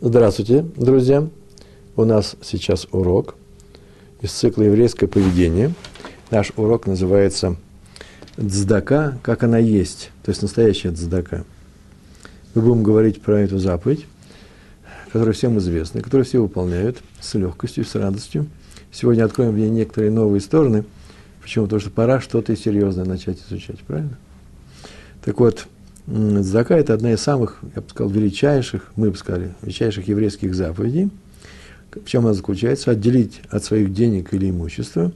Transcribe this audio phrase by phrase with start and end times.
[0.00, 1.28] Здравствуйте, друзья!
[1.94, 3.36] У нас сейчас урок
[4.20, 5.72] из цикла «Еврейское поведение».
[6.32, 7.56] Наш урок называется
[8.36, 11.44] «Дздака, как она есть», то есть настоящая дздака.
[12.54, 14.04] Мы будем говорить про эту заповедь,
[15.12, 18.46] которая всем известна, которую все выполняют с легкостью, с радостью.
[18.90, 20.84] Сегодня откроем в ней некоторые новые стороны.
[21.40, 21.66] Почему?
[21.66, 24.18] Потому что пора что-то серьезное начать изучать, правильно?
[25.24, 25.68] Так вот,
[26.06, 31.10] Зака– это одна из самых, я бы сказал, величайших, мы бы сказали, величайших еврейских заповедей.
[31.92, 32.90] В чем она заключается?
[32.90, 35.12] Отделить от своих денег или имущества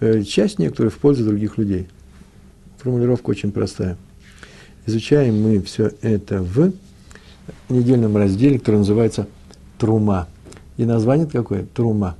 [0.00, 1.88] э, часть некоторую в пользу других людей.
[2.78, 3.96] Формулировка очень простая.
[4.84, 6.72] Изучаем мы все это в
[7.70, 9.28] недельном разделе, который называется
[9.78, 10.28] «Трума».
[10.76, 11.64] И название какое?
[11.72, 12.16] «Трума».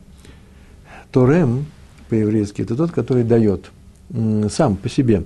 [1.11, 1.67] Торем
[2.09, 3.71] по-еврейски– это тот, который дает
[4.49, 5.25] сам по себе,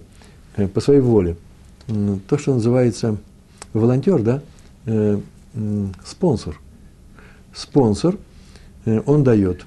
[0.56, 1.36] э, по своей воле–
[1.86, 3.16] то, что называется
[3.72, 4.42] волонтер, да,
[4.86, 5.20] э,
[6.04, 6.60] спонсор.
[7.54, 8.18] Спонсор,
[8.84, 9.66] э, он дает.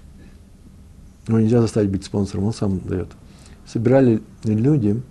[1.27, 3.07] Но нельзя заставить быть спонсором, он сам дает.
[3.65, 5.01] Собирали люди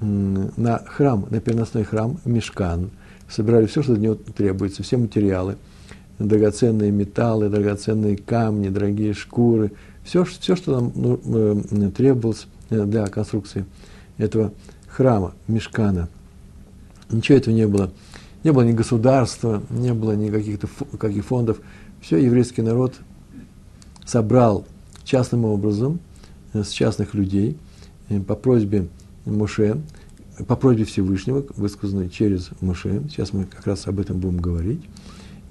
[0.00, 2.90] на храм, на переносной храм, мешкан,
[3.28, 5.56] собирали все, что для него требуется, все материалы,
[6.18, 9.72] драгоценные металлы, драгоценные камни, дорогие шкуры,
[10.04, 13.64] все, все что нам ну, э, требовалось для конструкции
[14.16, 14.52] этого
[14.88, 16.08] храма, мешкана–
[17.10, 17.90] Ничего этого не было.
[18.42, 21.60] Не было ни государства, не было ни каких-то каких фондов.
[22.00, 22.94] Все еврейский народ
[24.04, 24.66] собрал
[25.02, 26.00] частным образом,
[26.52, 27.56] э, с частных людей,
[28.10, 28.88] э, по просьбе
[29.24, 29.80] Муше,
[30.46, 33.02] по просьбе Всевышнего, высказанной через Муше.
[33.08, 34.82] Сейчас мы как раз об этом будем говорить.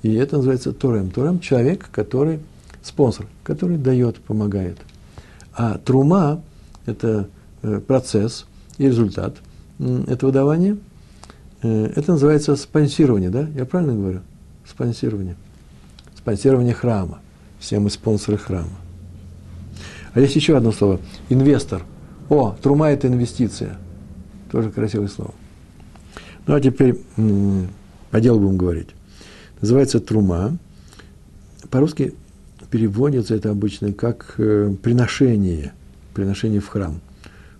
[0.04, 1.10] И это называется Торем.
[1.10, 2.40] Торем– человек, который
[2.84, 4.78] спонсор, который дает, помогает.
[5.56, 6.44] А трума–
[6.86, 7.28] это
[7.64, 8.46] э, процесс
[8.78, 9.38] и результат
[9.80, 10.78] этого давания–
[11.64, 13.48] это называется спонсирование, да?
[13.56, 14.22] Я правильно говорю?
[14.66, 15.36] Спонсирование.
[16.16, 17.20] Спонсирование храма.
[17.60, 18.70] Все мы спонсоры храма.
[20.14, 21.00] А есть еще одно слово.
[21.30, 21.84] Инвестор.
[22.30, 23.78] О, трума– это инвестиция.
[24.52, 25.34] Тоже красивое слово.
[26.46, 26.98] Ну, а теперь
[28.12, 28.90] по делу будем говорить.
[29.62, 30.58] Называется трума.
[31.70, 32.14] По-русски
[32.70, 35.74] переводится это обычно как э, приношение.
[36.14, 37.00] Приношение в храм.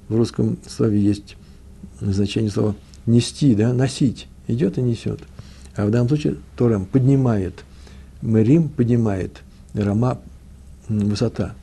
[0.10, 1.38] В русском слове есть
[2.02, 2.76] значение слова
[3.06, 5.20] нести, да, носить, идет и несет.
[5.76, 7.64] А в данном случае Торем поднимает,
[8.22, 9.42] Мерим поднимает,
[9.74, 10.20] Рама–
[10.88, 11.56] высота.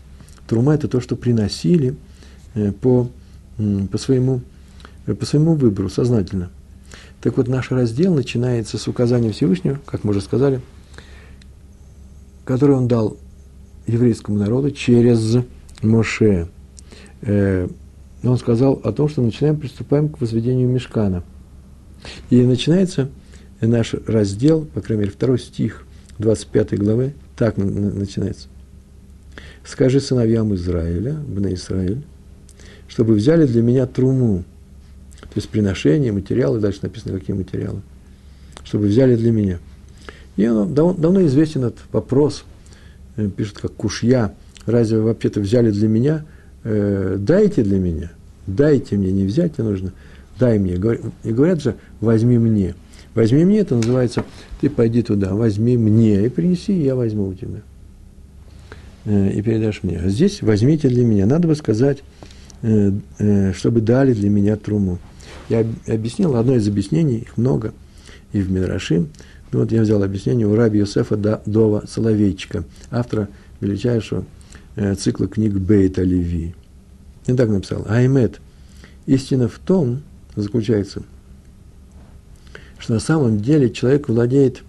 [0.47, 1.97] Трума– это то, что приносили
[2.55, 3.09] э, по,
[3.91, 4.41] по, своему,
[5.06, 6.51] э, по своему выбору, сознательно.
[7.21, 10.61] Так вот, наш раздел начинается с указания Всевышнего, как мы уже сказали,
[12.45, 13.17] который он дал
[13.87, 15.37] еврейскому народу через
[15.83, 16.49] Моше.
[18.22, 21.22] Э, он сказал о том, что начинаем, приступаем к возведению мешкана.
[22.31, 23.10] И начинается
[23.60, 25.84] наш раздел, по крайней мере, второй стих
[26.19, 28.48] 25 главы, так начинается.
[29.64, 32.03] «Скажи сыновьям Израиля, Бна Израиль,
[32.88, 34.44] чтобы взяли для меня труму».
[35.20, 37.82] То есть приношение, материалы, дальше написано, какие материалы.
[38.64, 39.59] Чтобы взяли для меня.
[40.36, 42.44] И он, давно, известен этот вопрос,
[43.16, 44.34] э, пишет как кушья,
[44.66, 46.25] разве вообще-то взяли для меня,
[46.65, 48.10] э, дайте для меня,
[48.47, 49.93] дайте мне, не взять не нужно–
[50.41, 50.75] дай мне.
[51.22, 52.75] И говорят же, возьми мне.
[53.15, 54.25] Возьми мне, это называется,
[54.60, 57.60] ты пойди туда, возьми мне и принеси, я возьму у тебя.
[59.04, 59.98] Э, и передашь мне.
[59.98, 61.26] А здесь возьмите для меня.
[61.26, 61.98] Надо бы сказать,
[62.62, 64.98] э, э, чтобы дали для меня труму.
[65.48, 67.72] Я объяснил, одно из объяснений, их много,
[68.32, 69.09] и в Мидрашим.
[69.50, 73.28] Ну, вот я взял объяснение у раби Йосефа Дова Соловейчика, автора
[73.60, 74.25] величайшего
[74.98, 76.54] цикла книг Бейта Леви.
[77.26, 77.84] И так написал.
[77.88, 78.41] Аймет.
[79.06, 80.03] Истина в том,
[80.36, 81.03] заключается,
[82.78, 84.62] что на самом деле человек владеет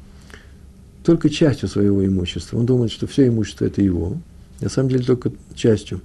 [1.04, 2.58] только частью своего имущества.
[2.58, 4.18] Он думает, что все имущество– это его.
[4.60, 6.02] На самом деле только частью.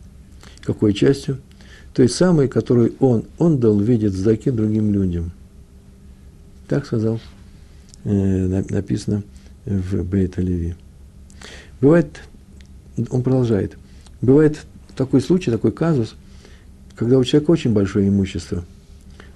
[0.63, 1.39] Какой частью?
[1.95, 5.33] Той самой, которую он, он дал видеть сдаки другим людям.
[6.69, 7.21] Так сказал,
[8.05, 9.23] э, написано
[9.65, 10.75] в Бейт Леви.
[11.81, 12.21] Бывает,
[13.11, 13.77] он продолжает,
[14.27, 16.15] бывает такой случай, такой казус,
[16.95, 18.65] когда у человека очень большое имущество–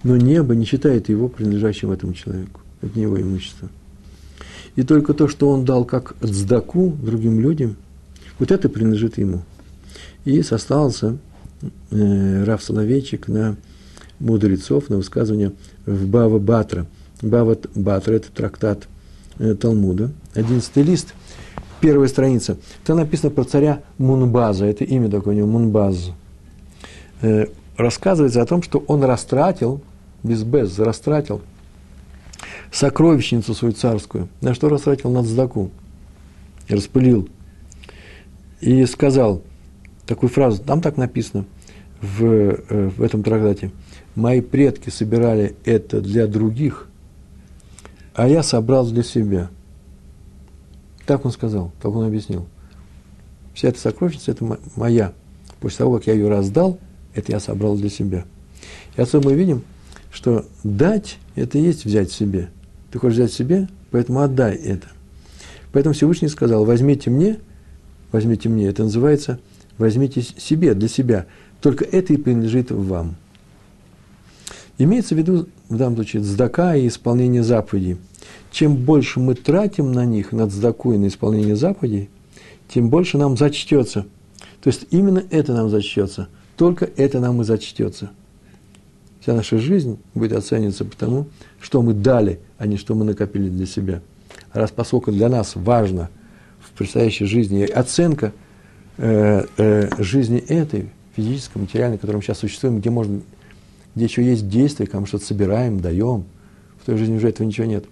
[0.03, 2.61] но небо не считает его принадлежащим этому человеку.
[2.81, 3.69] Это не его имущество.
[4.77, 7.77] И только то, что он дал как цдаку другим людям,
[8.39, 9.43] вот это принадлежит ему.
[10.25, 11.19] И сослался
[11.91, 13.57] э, Раф Соловейчик на
[14.19, 15.53] мудрецов, на высказывание
[15.85, 16.87] в Бава Батра.
[17.21, 18.89] Бава Батра– это трактат
[19.39, 21.15] э, Талмуда, одиннадцатый лист,
[21.81, 22.59] первая страница.
[22.85, 26.13] Там написано про царя Мунбаза, это имя такое у него, Мунбаз.
[27.23, 27.47] Э,
[27.77, 29.81] рассказывается о том, что он растратил
[30.23, 31.41] без без, растратил
[32.71, 34.29] сокровищницу свою царскую.
[34.41, 35.11] На что растратил?
[35.11, 35.71] На цдаку.
[36.69, 37.29] распылил.
[38.61, 39.43] И сказал
[40.07, 41.47] такую фразу, там так написано
[42.01, 43.71] в, э, в этом трактате.
[44.15, 46.89] Мои предки собирали это для других,
[48.15, 49.51] а я собрал для себя.
[51.07, 52.47] Так он сказал, так он объяснил.
[53.55, 55.13] Вся эта сокровищница– это моя.
[55.61, 56.79] После того, как я ее раздал,
[57.15, 58.25] это я собрал для себя.
[58.97, 59.63] И отсюда мы видим,
[60.13, 62.51] что дать– это и есть взять себе.
[62.91, 64.89] Ты хочешь взять себе, поэтому отдай это.
[65.73, 67.39] Поэтому Всевышний сказал, возьмите мне,
[68.13, 69.39] возьмите мне, это называется,
[69.79, 71.27] возьмите себе, для себя.
[71.61, 73.17] Только это и принадлежит вам.
[74.79, 77.99] Имеется в виду, в данном случае, цдака и исполнение заповедей.
[78.51, 82.11] Чем больше мы тратим на них, на цдаку и на исполнение заповедей,
[82.69, 84.07] тем больше нам зачтется.
[84.63, 86.29] То есть именно это нам зачтется.
[86.57, 88.11] Только это нам и зачтется.
[89.21, 91.27] Вся наша жизнь будет оцениваться потому,
[91.61, 94.03] что мы дали, а не что мы накопили для себя.
[94.53, 96.11] Раз поскольку для нас важно
[96.61, 98.33] в предстоящей жизни оценка
[98.97, 103.21] э, э, жизни этой, физической, материальной, в которой мы сейчас существуем, где можно
[103.95, 106.25] где еще есть действие, когда мы что-то собираем, даем.
[106.83, 107.85] В той жизни уже этого ничего нет.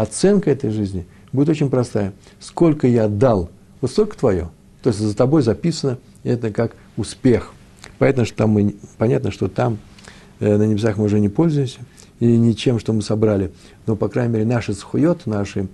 [0.00, 2.12] Оценка этой жизни будет очень простая.
[2.38, 3.50] Сколько я дал,
[3.80, 4.50] вот столько твое.
[4.82, 7.52] То есть за тобой записано, это как успех.
[7.98, 9.78] Понятно, что там, мы, понятно, что там
[10.38, 11.80] э, на небесах мы уже не пользуемся,
[12.18, 13.52] и ничем, что мы собрали.
[13.86, 15.68] Но, по крайней мере, наши схует, наши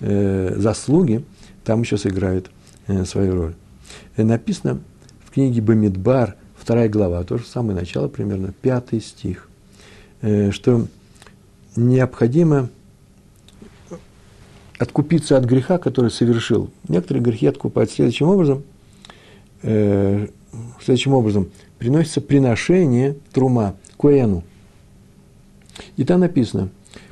[0.00, 1.24] э, заслуги
[1.64, 2.50] там еще сыграют
[2.86, 3.54] э, свою роль.
[4.16, 4.80] И написано
[5.24, 6.34] в книге Бамидбар–
[6.68, 9.48] вторая глава, то же самое начало, примерно пятый стих,
[10.20, 10.86] э, что
[11.76, 12.68] необходимо
[14.78, 16.70] откупиться от греха, который совершил.
[16.88, 18.62] Некоторые грехи откупают следующим образом.
[19.62, 20.26] Э,
[20.82, 21.48] следующим образом
[21.78, 24.44] приносится приношение трума коэну.
[25.96, 26.70] И там написано,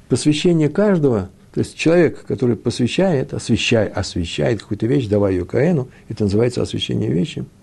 [0.09, 6.25] посвящение каждого, то есть человек, который посвящает, освящает, освящает какую-то вещь, давая ее коэну, это
[6.25, 7.45] называется освящение вещи–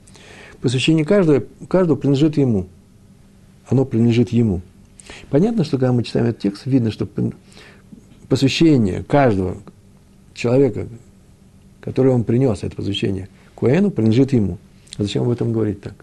[0.64, 2.68] посвящение каждого, каждого принадлежит ему.
[3.68, 4.62] Оно принадлежит ему.
[5.30, 7.08] Понятно, что когда мы читаем этот текст, видно, что
[8.30, 9.58] посвящение каждого
[10.34, 10.88] человека,
[11.82, 14.58] который он принес, это посвящение Куэну, принадлежит ему.
[14.98, 15.96] А зачем об этом говорить так?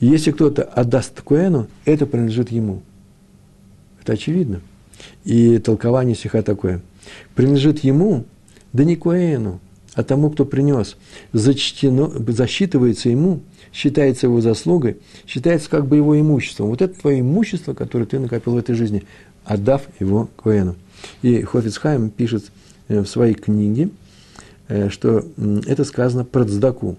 [0.00, 2.82] Если кто-то отдаст Куэну, это принадлежит ему.
[4.02, 4.60] Это очевидно.
[5.24, 6.82] И толкование стиха такое.
[7.34, 8.24] Принадлежит ему,
[8.72, 9.60] да не Куэну,
[9.94, 10.96] а тому, кто принес,
[11.32, 13.40] зачтено, засчитывается ему,
[13.72, 16.68] считается его заслугой, считается как бы его имуществом.
[16.68, 19.04] Вот это твое имущество, которое ты накопил в этой жизни,
[19.44, 20.76] отдав его Коэну.
[21.22, 22.44] И Хофицхайм пишет
[22.88, 23.90] в своей книге,
[24.68, 25.24] э, что
[25.66, 26.96] это сказано про цдаку.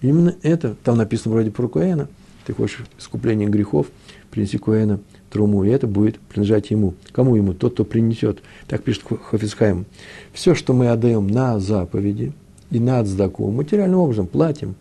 [0.00, 2.08] Именно это, там написано вроде про Коэна,
[2.46, 3.86] ты хочешь искупление грехов,
[4.30, 5.00] принеси Коэна–
[5.34, 6.94] труму, и это будет принадлежать ему.
[7.10, 7.54] Кому ему?
[7.54, 8.38] Тот, кто принесет.
[8.68, 9.84] Так пишет Хофисхайм.
[10.32, 12.32] Все, что мы отдаем на заповеди
[12.70, 14.76] и на отздаку, материальным образом платим,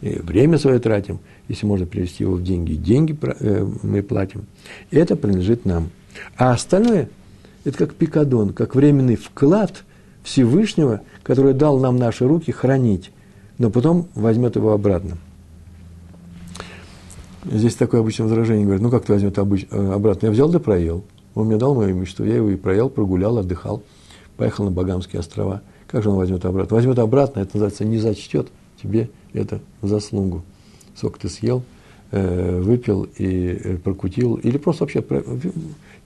[0.00, 4.46] и время свое тратим, если можно привести его в деньги, деньги э, мы платим.
[4.90, 5.90] Это принадлежит нам.
[6.36, 7.10] А остальное–
[7.64, 9.84] это как пикадон, как временный вклад
[10.22, 13.10] Всевышнего, который дал нам наши руки хранить,
[13.58, 15.18] но потом возьмет его обратно.
[17.44, 19.66] Здесь такое обычное возражение, говорят, ну как ты возьмет обыч...
[19.70, 20.26] Э, обратно?
[20.26, 21.04] Я взял да проел.
[21.34, 23.82] Он мне дал мое имущество, я его и проел, прогулял, отдыхал,
[24.36, 25.62] поехал на Багамские острова.
[25.86, 26.74] Как же он возьмет обратно?
[26.74, 28.48] Возьмет обратно, это называется, не зачтет
[28.82, 30.42] тебе это заслугу.
[30.96, 31.62] Сколько ты съел,
[32.12, 35.04] э, выпил и э, прокутил, или просто вообще,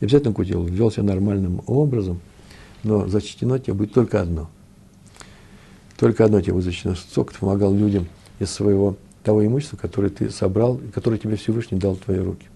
[0.00, 2.20] не обязательно кутил, вел себя нормальным образом,
[2.84, 4.48] но зачтено тебе будет только одно.
[5.96, 6.94] Только одно тебе будет зачтено.
[6.94, 8.06] Сколько ты помогал людям
[8.38, 12.46] из своего того имущества, которое ты собрал, которое тебе Всевышний дал в твои руки.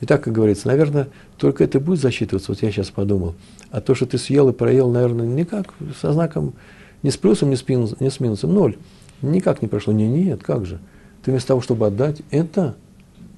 [0.00, 3.34] И так, как говорится, наверное, только это будет засчитываться, вот я сейчас подумал.
[3.70, 6.54] А то, что ты съел и проел, наверное, никак, со знаком,
[7.02, 8.76] ни с плюсом, ни с, минус, ни с минусом, ноль.
[9.22, 9.92] Никак не прошло.
[9.92, 10.80] Не, нет, как же.
[11.22, 12.76] Ты вместо того, чтобы отдать это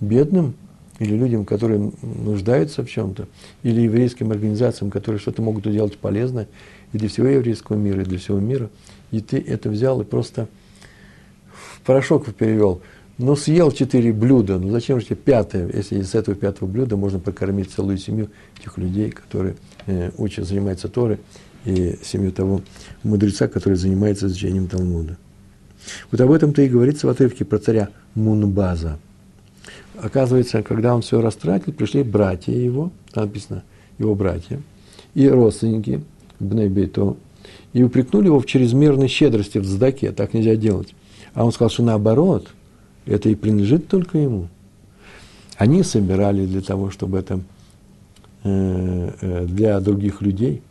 [0.01, 0.55] бедным
[0.99, 3.29] или людям, которые нуждаются в чем-то,
[3.63, 6.49] или еврейским организациям, которые что-то могут делать полезное
[6.93, 8.71] и для всего еврейского мира, и для всего мира,
[9.11, 10.49] и ты это взял и просто
[11.85, 12.81] порошок перевел,
[13.19, 17.19] ну, съел четыре блюда, ну, зачем же тебе пятое, если из этого пятого блюда можно
[17.19, 18.29] покормить целую семью
[18.63, 21.19] тех людей, которые э, учат, занимаются Торой,
[21.65, 22.63] и семью того
[23.03, 25.17] мудреца, который занимается изучением Талмуда.
[26.11, 28.99] Вот об этом-то и говорится в отрывке про царя Мунбаза.
[30.01, 33.65] Оказывается, когда он все растратил, пришли братья его, там написано
[33.99, 34.61] его братья,
[35.15, 36.03] и родственники,
[36.39, 37.17] Бнейбейто,
[37.73, 40.95] и упрекнули его в чрезмерной щедрости в здаке, так нельзя делать.
[41.35, 42.49] А он сказал, что наоборот,
[43.07, 44.49] это и принадлежит только ему.
[45.57, 47.41] Они собирали для того, чтобы это
[48.45, 50.63] э, э, для других людей,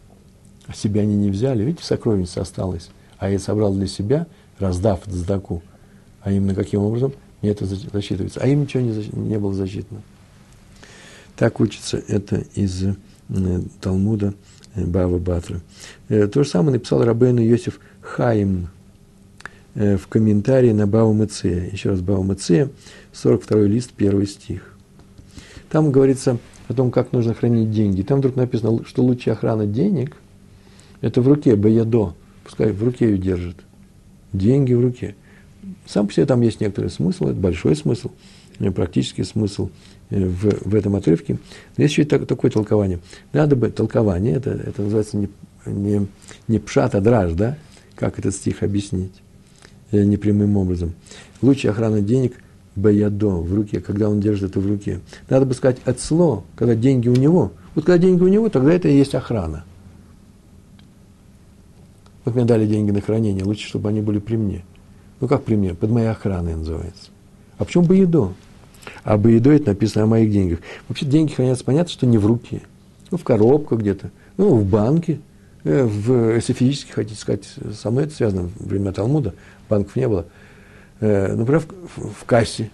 [0.67, 1.63] а себя они не взяли.
[1.63, 2.89] Видите, сокровищница осталась.
[3.17, 4.27] А я собрал для себя,
[4.60, 5.63] раздав дздаку.
[6.22, 7.13] А именно каким образом?
[7.45, 8.39] Мне это засчитывается.
[8.41, 10.01] А им ничего не, не было засчитано.
[11.35, 12.95] Так учится это из э,
[13.81, 14.33] Талмуда
[14.73, 15.61] э, Бава Батра.
[16.09, 18.69] Э, то же самое написал Рабейну Йосиф Хаим
[19.75, 21.69] в комментарии на Бава Меция.
[21.69, 22.71] Еще раз Бава Меция,
[23.13, 24.75] 42 лист, первый стих.
[25.69, 28.01] Там говорится о том, как нужно хранить деньги.
[28.01, 30.17] Там вдруг написано, что лучшая охрана денег–
[31.01, 33.57] это в руке, баядо, пускай в руке ее держит.
[34.33, 35.15] Деньги в руке.
[35.86, 38.12] Сам по себе там есть некоторый смысл, это большой смысл,
[38.60, 39.69] э, практический смысл
[40.10, 41.38] э, в, в этом отрывке.
[41.77, 43.00] Но есть еще так, такое толкование.
[43.34, 45.29] Надо бы, толкование, это, это называется не,
[45.65, 46.07] не,
[46.48, 47.57] не пшат, а драж, да?
[47.95, 49.13] Как этот стих объяснить?
[49.91, 50.93] Э, непрямым образом.
[51.41, 52.34] Лучшая охрана денег
[52.75, 55.00] баядо в руке, когда он держит это в руке.
[55.29, 57.53] Надо бы сказать отсло, когда деньги у него.
[57.74, 59.63] Вот когда деньги у него, тогда это и есть охрана.
[62.24, 64.65] Вот мне дали деньги на хранение, лучше, чтобы они были при мне.
[65.19, 65.74] Ну, как при мне?
[65.74, 67.10] Под моей охраной называется.
[67.57, 68.34] А почему баядо?
[69.03, 70.60] А баядо это написано о моих деньгах.
[70.88, 72.62] Вообще деньги хранятся, понятно, что не в руке.
[73.12, 75.19] Ну, в коробках где-то, ну, в банке,
[75.63, 79.34] э, в, если физически хотите сказать, со мной это связано, в время Талмуда,
[79.69, 80.25] банков не было–
[81.00, 81.62] э, например,
[81.95, 82.72] в, в кассе,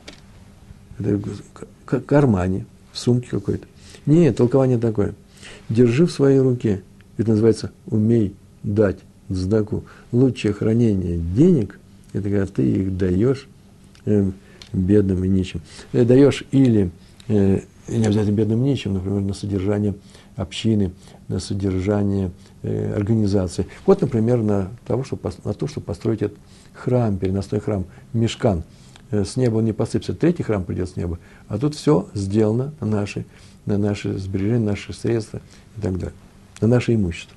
[0.98, 3.66] в кармане, в сумке какой-то.
[4.06, 5.14] Нет, толкование такое.
[5.70, 6.84] Держи в своей руке.
[7.18, 9.84] Это называется «умей дать сдаку».
[10.12, 11.80] Лучшее хранение денег–
[12.14, 13.48] это когда ты их даешь
[14.06, 14.32] э,
[14.74, 15.62] бедным и нищим.
[15.94, 16.92] Э, даешь или,
[17.28, 19.96] э, не обязательно бедным и нищим, например, на содержание
[20.36, 20.92] общины,
[21.28, 22.32] на содержание
[22.64, 23.68] э, организации.
[23.86, 26.38] Вот, например, на, того, чтобы, на то, чтобы построить этот
[26.74, 28.64] храм, переносной храм, мешкан.
[29.12, 31.20] Э, с неба он не посыпется, третий храм придет с неба.
[31.48, 33.26] А тут все сделано на наши,
[33.66, 35.42] на наши сбережения, наши средства
[35.78, 36.14] и так далее,
[36.60, 37.36] на наше имущество.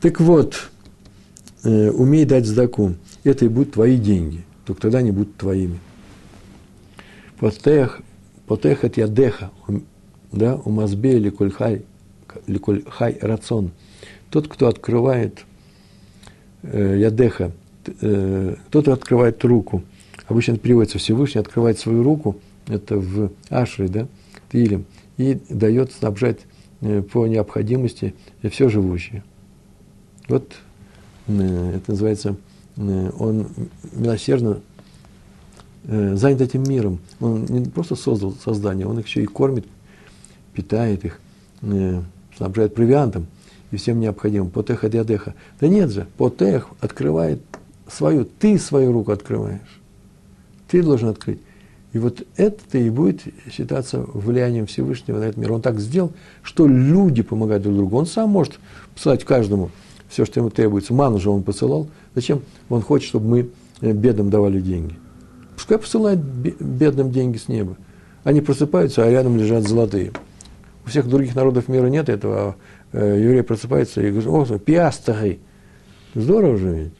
[0.00, 0.70] Так вот,
[1.64, 2.94] э, умей дать сдаку.
[3.24, 5.78] Это и будут твои деньги, только тогда они будут твоими.
[7.38, 8.00] Потех,
[8.46, 9.50] потех от ядеха,
[10.32, 11.82] да, у мазбе или коль хай,
[12.46, 13.70] или коль хай рацион.
[14.30, 15.44] Тот, кто открывает
[16.62, 17.52] Э, ядеха,
[18.00, 19.84] э, кто-то открывает руку,
[20.26, 22.36] обычно это переводится Всевышний, открывает свою руку,
[22.66, 24.08] это в Ашре, да,
[24.50, 24.84] Тилем,
[25.18, 26.40] и дает снабжать
[26.80, 28.14] э, по необходимости
[28.50, 29.22] все живущее.
[30.26, 30.56] Вот
[31.28, 32.36] это называется,
[32.76, 33.46] он
[33.92, 34.60] милосердно
[35.84, 36.98] занят этим миром.
[37.20, 39.66] Он не просто создал создание, он их еще и кормит,
[40.54, 41.20] питает их,
[42.36, 43.26] снабжает провиантом–
[43.70, 44.50] и всем необходимым.
[44.50, 44.92] Потех от.
[44.92, 47.40] Да нет же, потех открывает
[47.90, 49.80] свою, ты свою руку открываешь.
[50.68, 51.40] Ты должен открыть.
[51.92, 55.52] И вот это и будет считаться влиянием Всевышнего на этот мир.
[55.52, 57.96] Он так сделал, что люди помогают друг другу.
[57.96, 58.58] Он сам может
[58.94, 59.70] посылать каждому
[60.08, 60.94] все, что ему требуется.
[60.94, 61.88] Ману же он посылал.
[62.14, 62.42] Зачем?
[62.68, 63.50] Он хочет, чтобы мы
[63.80, 64.94] э, бедным давали деньги.
[65.54, 67.76] Пускай посылает бедным деньги с неба.
[68.24, 70.12] Они просыпаются, а рядом лежат золотые.
[70.84, 72.56] У всех других народов мира нет этого,
[72.92, 75.38] а э, еврей просыпается и говорит, о, пиастры.
[76.14, 76.92] Здорово же ведь.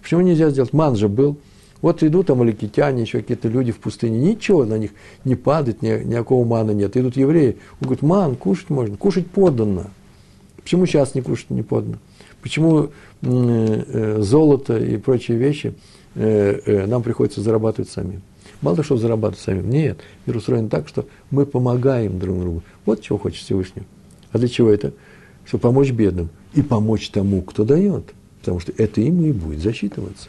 [0.00, 0.72] Почему нельзя сделать?
[0.72, 1.38] Ман же был.
[1.80, 4.92] Вот идут там аликитяне, еще какие-то люди в пустыне, ничего на них
[5.24, 6.96] не падает, ни, никакого мана нет.
[6.96, 9.84] Идут евреи, он говорит, ман, кушать можно, кушать подано.
[10.62, 11.96] Почему сейчас не кушать не подано?
[12.44, 12.90] Почему
[13.22, 15.74] э, золото и прочие вещи
[16.14, 18.22] э, э, нам приходится зарабатывать самим?
[18.60, 19.98] Мало того, что зарабатывать самим, нет.
[20.26, 22.62] Мир устроен так, что мы помогаем друг другу.
[22.86, 23.82] Вот чего хочет Всевышний.
[24.30, 24.92] А для чего это?
[25.44, 28.12] чтобы помочь бедным и помочь тому, кто дает.
[28.40, 30.28] Потому что это ему и будет засчитываться.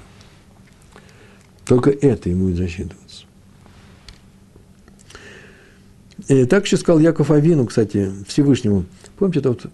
[1.66, 3.26] Только это ему будет засчитываться.
[6.28, 8.86] И так еще сказал Яков Авину, кстати, Всевышнему.
[9.18, 9.66] Помните тот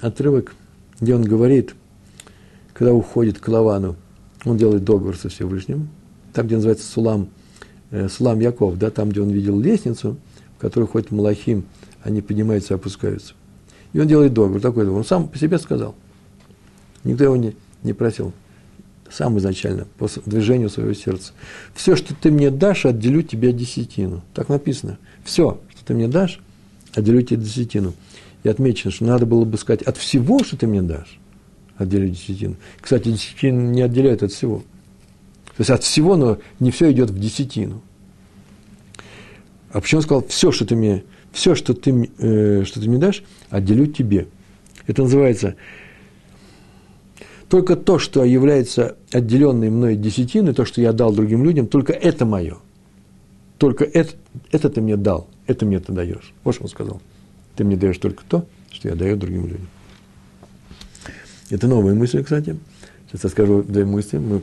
[0.00, 0.54] отрывок,
[1.00, 1.74] где он говорит,
[2.78, 3.96] когда уходит к Лавану,
[4.44, 5.88] он делает договор со Всевышним,
[6.32, 7.28] там, где называется Сулам,
[7.90, 10.16] э, Сулам Яков, да, там, где он видел лестницу,
[10.56, 11.64] в которую ходит Малахим,
[12.04, 13.34] они поднимаются и опускаются.
[13.92, 14.88] И он делает договор, такой.
[14.88, 15.96] Он сам по себе сказал.
[17.02, 18.32] Никто его не, не просил.
[19.10, 21.32] Сам изначально, по движению своего сердца.
[21.74, 24.22] Все, что ты мне дашь, отделю тебе десятину.
[24.34, 24.98] Так написано.
[25.24, 26.38] Все, что ты мне дашь,
[26.94, 27.94] отделю тебе десятину.
[28.44, 31.18] И отмечено, что надо было бы сказать, от всего, что ты мне дашь,
[31.78, 32.56] отделю десятину.
[32.80, 34.58] Кстати, десятину не отделяют от всего.
[35.56, 37.82] То есть от всего, но не все идет в десятину.
[39.70, 42.98] А почему он сказал, все, что ты мне все, что ты, э, что ты мне
[42.98, 44.28] дашь, отделю тебе.
[44.86, 45.56] Это называется
[47.48, 52.26] только то, что является отделенной мной десятиной, то, что я дал другим людям, только это
[52.26, 52.58] мое.
[53.58, 54.14] Только это,
[54.52, 56.32] это ты мне дал, это мне ты даешь.
[56.44, 57.00] Вот что он сказал.
[57.56, 59.68] Ты мне даешь только то, что я даю другим людям.
[61.50, 62.56] Это новые мысли, кстати.
[63.06, 64.18] Сейчас я скажу две мысли.
[64.18, 64.42] Мы,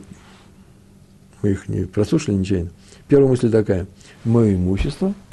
[1.42, 2.70] мы их не прослушали нечаянно.
[3.08, 3.86] Первая мысль такая.
[4.24, 5.14] Мое имущество–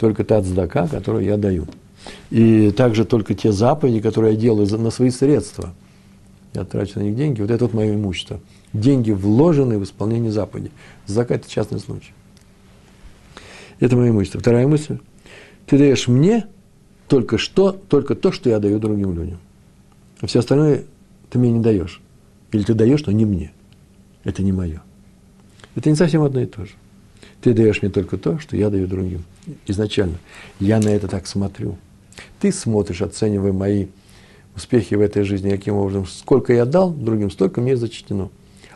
[0.00, 1.66] только та цдака, которую я даю.
[2.30, 5.74] И также только те заповеди, которые я делаю на свои средства.
[6.54, 7.42] Я трачу на них деньги.
[7.42, 8.40] Вот это вот мое имущество.
[8.72, 10.72] Деньги вложены в исполнение заповедей.
[11.06, 12.12] Зака– это частный случай.
[13.78, 14.40] Это мое имущество.
[14.40, 14.98] Вторая мысль.
[15.66, 16.46] Ты даешь мне
[17.06, 19.38] только что, только то, что я даю другим людям.
[20.24, 20.84] Все остальное
[21.30, 22.00] ты мне не даешь.
[22.52, 23.52] Или ты даешь, но не мне.
[24.24, 24.82] Это не мое.
[25.76, 26.72] Это не совсем одно и то же.
[27.40, 29.24] Ты даешь мне только то, что я даю другим.
[29.66, 30.18] Изначально.
[30.58, 31.78] Я на это так смотрю.
[32.40, 33.86] Ты смотришь, оценивая мои
[34.56, 38.30] успехи в этой жизни, каким образом, сколько я дал другим, столько мне зачтено.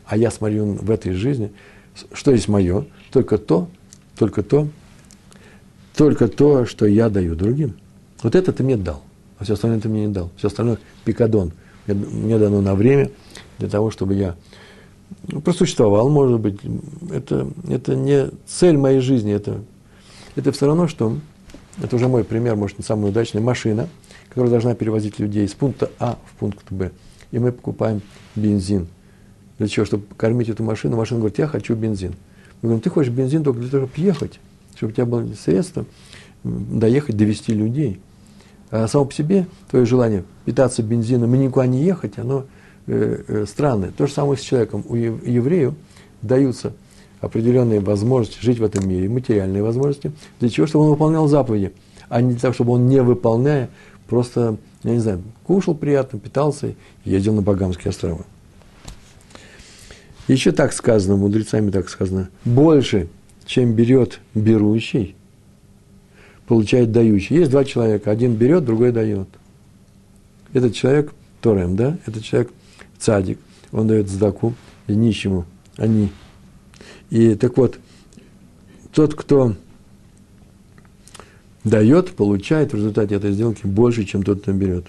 [0.07, 1.53] А я смотрю в этой жизни,
[2.13, 3.69] что есть мое, только то,
[4.17, 4.69] только то,
[5.97, 7.75] только то, что я даю другим.
[8.23, 9.03] Вот это ты мне дал,
[9.39, 10.31] а все остальное ты мне не дал.
[10.37, 11.53] Все остальное пикадон.
[11.87, 13.11] Мне дано на время
[13.59, 14.37] для того, чтобы я
[15.29, 16.59] ну, просуществовал, может быть.
[17.11, 19.61] Это, это не цель моей жизни, это,
[20.37, 21.17] это все равно, что,
[21.83, 23.89] это уже мой пример, может, не самый удачный, машина,
[24.29, 26.91] которая должна перевозить людей из пункта А в пункт Б.
[27.31, 28.01] И мы покупаем
[28.35, 28.87] бензин.
[29.59, 29.85] Для чего?
[29.85, 30.97] Чтобы кормить эту машину.
[30.97, 32.15] Машина говорит, я хочу бензин.
[32.63, 34.41] Мы говорим, ты хочешь бензин только для того, чтобы ехать
[34.77, 35.85] чтобы у тебя было средство
[36.43, 38.01] доехать, довести людей.
[38.75, 42.45] А само по себе твое желание питаться бензином и никуда не ехать, оно
[42.89, 43.93] э, э, странное.
[43.93, 44.83] То же самое с человеком.
[44.89, 45.75] У евреев
[46.23, 46.73] даются
[47.21, 50.67] определенные возможности жить в этом мире, материальные возможности, для чего?
[50.67, 51.73] Чтобы он выполнял заповеди,
[52.09, 53.71] а не для того, чтобы он, не выполняя,
[54.09, 58.25] просто, я не знаю, кушал приятно, питался ездил на Багамские острова.
[60.27, 63.07] Еще так сказано, мудрецами так сказано, больше
[63.47, 65.15] чем берет берущий,
[66.47, 67.37] получает дающий.
[67.37, 69.29] Есть два человека, один берет, другой дает.
[70.53, 72.51] Этот человек Торем, да, этот человек
[72.99, 73.39] цадик,
[73.73, 74.55] он дает сдаку
[74.87, 75.45] и нищему,
[75.77, 76.11] они.
[77.11, 77.79] И так вот,
[78.93, 79.55] тот, кто
[81.65, 84.87] дает, получает в результате этой сделки больше, чем тот, кто берет.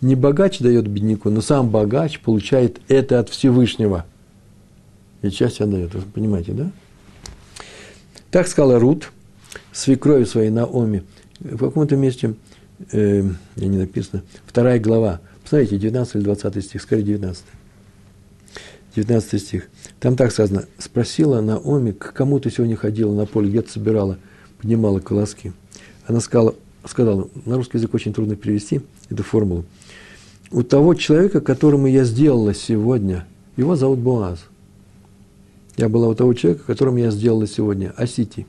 [0.00, 4.04] Не богач дает бедняку, но сам богач получает это от Всевышнего.
[5.22, 5.94] И часть отдает.
[5.94, 6.72] Вы понимаете, да?
[8.30, 9.12] Так сказала Рут,
[9.72, 11.04] свекрови своей Наоми.
[11.40, 12.34] В каком-то месте,
[12.92, 13.22] э,
[13.56, 15.20] не написано, вторая глава.
[15.42, 17.44] Посмотрите, 19 или 20 стих, скорее 19.
[18.94, 19.68] 19 стих.
[20.00, 24.18] Там так сказано, спросила Наоми, к кому ты сегодня ходила на поле, где ты собирала,
[24.60, 25.52] поднимала колоски.
[26.06, 29.64] Она сказала, сказала, на русский язык очень трудно перевести эту формулу.
[30.50, 34.44] У того человека, которому я сделала сегодня, его зовут Боаз.
[35.76, 38.46] Я была у того человека, которому я сделала сегодня, Асити.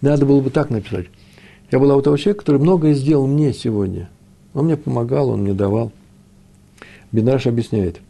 [0.00, 1.06] Надо было бы так написать.
[1.70, 4.08] Я была у того человека, который многое сделал мне сегодня.
[4.54, 5.92] Он мне помогал, он мне давал.
[7.12, 8.00] Бедраш объясняет.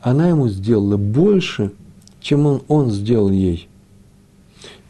[0.00, 1.72] Она ему сделала больше,
[2.20, 3.68] чем он, он сделал ей.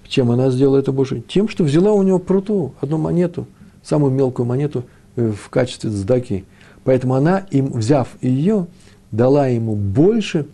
[0.08, 1.22] Чем она сделала это больше?
[1.26, 3.46] Тем, что взяла у него пруту, одну монету,
[3.82, 4.84] самую мелкую монету
[5.16, 6.44] э, в качестве сдаки.
[6.84, 8.66] Поэтому она, им, взяв ее,
[9.10, 10.46] дала ему больше,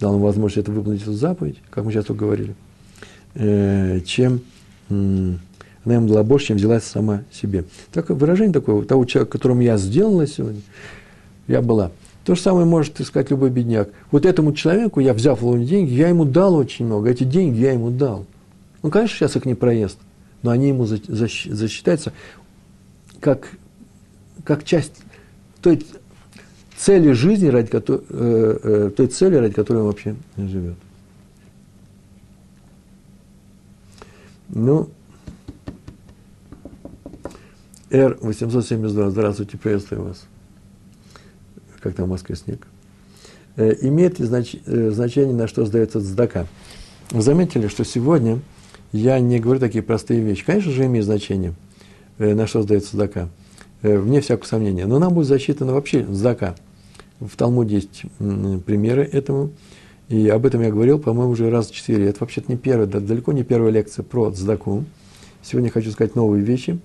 [0.00, 2.54] дал ему возможность это выполнить эту заповедь, как мы сейчас только говорили,
[3.34, 4.40] э, чем
[4.88, 7.64] она ему дала больше, чем взяла сама себе.
[7.92, 10.60] Так, выражение такое, того человека, которому я сделала сегодня,
[11.46, 11.92] я была.
[12.24, 13.90] То же самое может искать любой бедняк.
[14.10, 17.08] Вот этому человеку я, взяв его деньги, я ему дал очень много.
[17.08, 18.26] Эти деньги я ему дал.
[18.82, 19.98] Он, конечно, сейчас их не проест,
[20.42, 22.12] но они ему засчитаются
[23.20, 23.48] как,
[24.44, 24.92] как часть
[25.62, 25.84] той
[26.76, 30.76] цели жизни, ради э, э, той цели, ради которой он вообще живет.
[34.48, 34.88] Ну,
[37.90, 40.26] Р-872, здравствуйте, приветствую вас.
[41.80, 42.66] Как там в Москве снег?
[43.56, 46.46] Э, имеет ли знач, э, значение, на что сдается цдака?
[47.10, 48.40] Вы заметили, что сегодня
[48.92, 50.44] я не говорю такие простые вещи.
[50.44, 51.54] Конечно же, имеет значение,
[52.18, 53.28] э, на что сдается цдака.
[53.82, 54.86] Э, вне всякого сомнения.
[54.86, 56.54] Но нам будет засчитано вообще цдака–
[57.20, 59.50] в Талмуде есть примеры этому.
[60.08, 62.08] И об этом я говорил, по-моему, уже раз четыре.
[62.08, 64.84] Это вообще-то не первая, далеко не первая лекция про цдаку.
[65.42, 66.78] Сегодня хочу сказать новые вещи.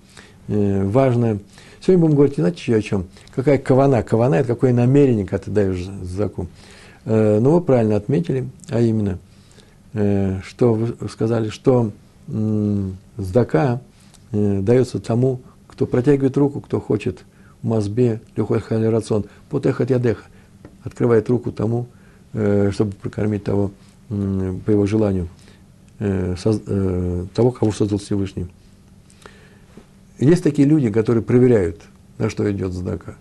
[0.48, 1.40] Э, важно.
[1.82, 3.06] Сегодня будем говорить, иначе о чем?
[3.36, 4.02] Какая кавана?
[4.04, 6.48] Кавана– это какое намерение, когда ты даешь цдаку.
[7.06, 9.20] Э, но вы правильно отметили, а именно,
[9.94, 11.92] э, что вы сказали, что
[13.18, 13.82] цдака
[14.32, 17.26] дается тому, кто протягивает руку, кто хочет–
[17.62, 20.26] мазбе лихой халерацион, потехат ядеха,
[20.84, 22.01] открывает руку тому, э,
[22.34, 23.72] чтобы прокормить того,
[24.08, 25.30] по его желанию,
[26.00, 28.48] э, э, того, кого создал Всевышний.
[30.20, 31.82] Есть такие люди, которые проверяют,
[32.18, 33.16] на что идет здака.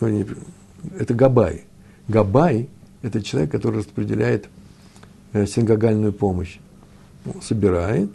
[0.00, 1.64] это Габай.
[2.08, 2.68] Габай–
[3.02, 4.48] это человек, который распределяет
[5.32, 6.58] э, синагогальную помощь.
[7.24, 8.10] Ну, собирает,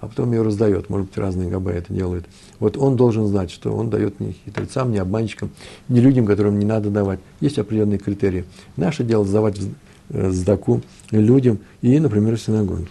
[0.00, 0.90] а потом ее раздает.
[0.90, 2.26] Может быть, разные габаи это делают.
[2.60, 5.50] Вот он должен знать, что он дает не хитрецам, не обманщикам,
[5.88, 7.18] не людям, которым не надо давать.
[7.40, 8.44] Есть определенные критерии.
[8.76, 9.58] Наше дело сдавать
[10.10, 12.86] сдаку людям и, например, в синагоге.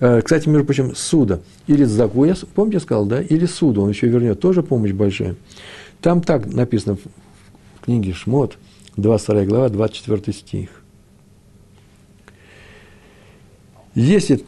[0.00, 1.40] Э, кстати, между прочим, суда.
[1.66, 3.22] Или сдаку, я, помните, я сказал, да?
[3.22, 4.40] Или суду, он еще вернет.
[4.40, 5.36] Тоже помощь большая.
[6.00, 8.58] Там так написано в книге Шмот,
[8.96, 10.70] 22 глава, 24 стих.
[13.94, 14.44] Если,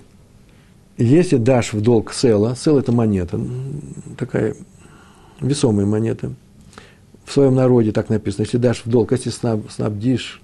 [0.96, 3.40] если дашь в долг села, сел– это монета,
[4.16, 4.54] такая
[5.40, 6.32] весомая монета,
[7.24, 10.42] в своем народе так написано, если дашь в долг, если снаб, снабдишь,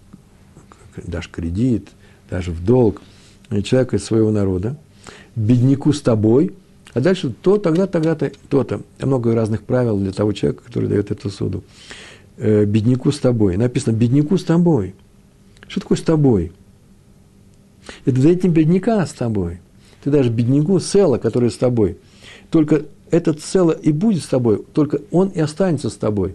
[0.96, 1.88] дашь кредит,
[2.28, 3.02] даже в долг
[3.64, 4.76] человека из своего народа,
[5.36, 6.54] бедняку с тобой,
[6.92, 8.82] а дальше то, тогда, тогда-то, то-то.
[9.00, 11.62] Много разных правил для того человека, который дает эту суду.
[12.36, 13.56] Э, бедняку с тобой.
[13.56, 14.94] Написано, бедняку с тобой.
[15.68, 16.52] Что такое с тобой?
[18.04, 19.60] Это дает не бедняка с тобой.
[20.02, 21.98] Ты даже бедняку села, который с тобой.
[22.50, 26.34] Только этот цело и будет с тобой, только он и останется с тобой.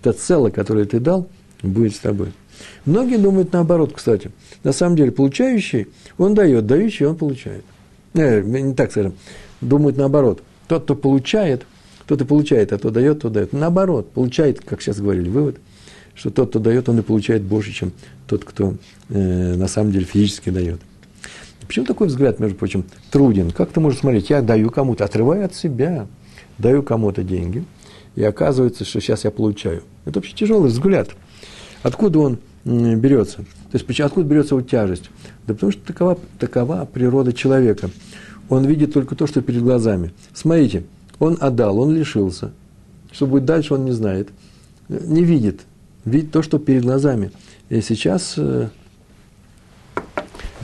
[0.00, 1.28] Это цело, которое ты дал,
[1.62, 2.32] будет с тобой.
[2.84, 4.30] Многие думают наоборот, кстати.
[4.62, 7.64] На самом деле, получающий, он дает, дающий, он получает.
[8.14, 9.14] Не, не так скажем.
[9.60, 10.42] Думают наоборот.
[10.68, 11.66] Тот, кто получает,
[12.06, 13.52] тот и получает, а кто дает, то дает.
[13.52, 15.56] Наоборот, получает, как сейчас говорили, вывод,
[16.14, 17.92] что тот, кто дает, он и получает больше, чем
[18.26, 18.74] тот, кто
[19.08, 20.80] э, на самом деле физически дает.
[21.66, 23.50] Почему такой взгляд, между прочим, труден?
[23.50, 24.30] Как ты можешь смотреть?
[24.30, 26.06] Я даю кому-то, отрываю от себя,
[26.58, 27.64] даю кому-то деньги,
[28.14, 29.82] и оказывается, что сейчас я получаю.
[30.04, 31.10] Это вообще тяжелый взгляд.
[31.82, 33.38] Откуда он берется?
[33.70, 35.10] То есть, откуда берется вот тяжесть?
[35.46, 37.90] Да потому что такова, такова природа человека.
[38.48, 40.12] Он видит только то, что перед глазами.
[40.34, 40.84] Смотрите,
[41.18, 42.52] он отдал, он лишился.
[43.10, 44.28] Что будет дальше, он не знает.
[44.88, 45.60] Не видит.
[46.04, 47.30] Видит то, что перед глазами.
[47.68, 48.68] И сейчас э,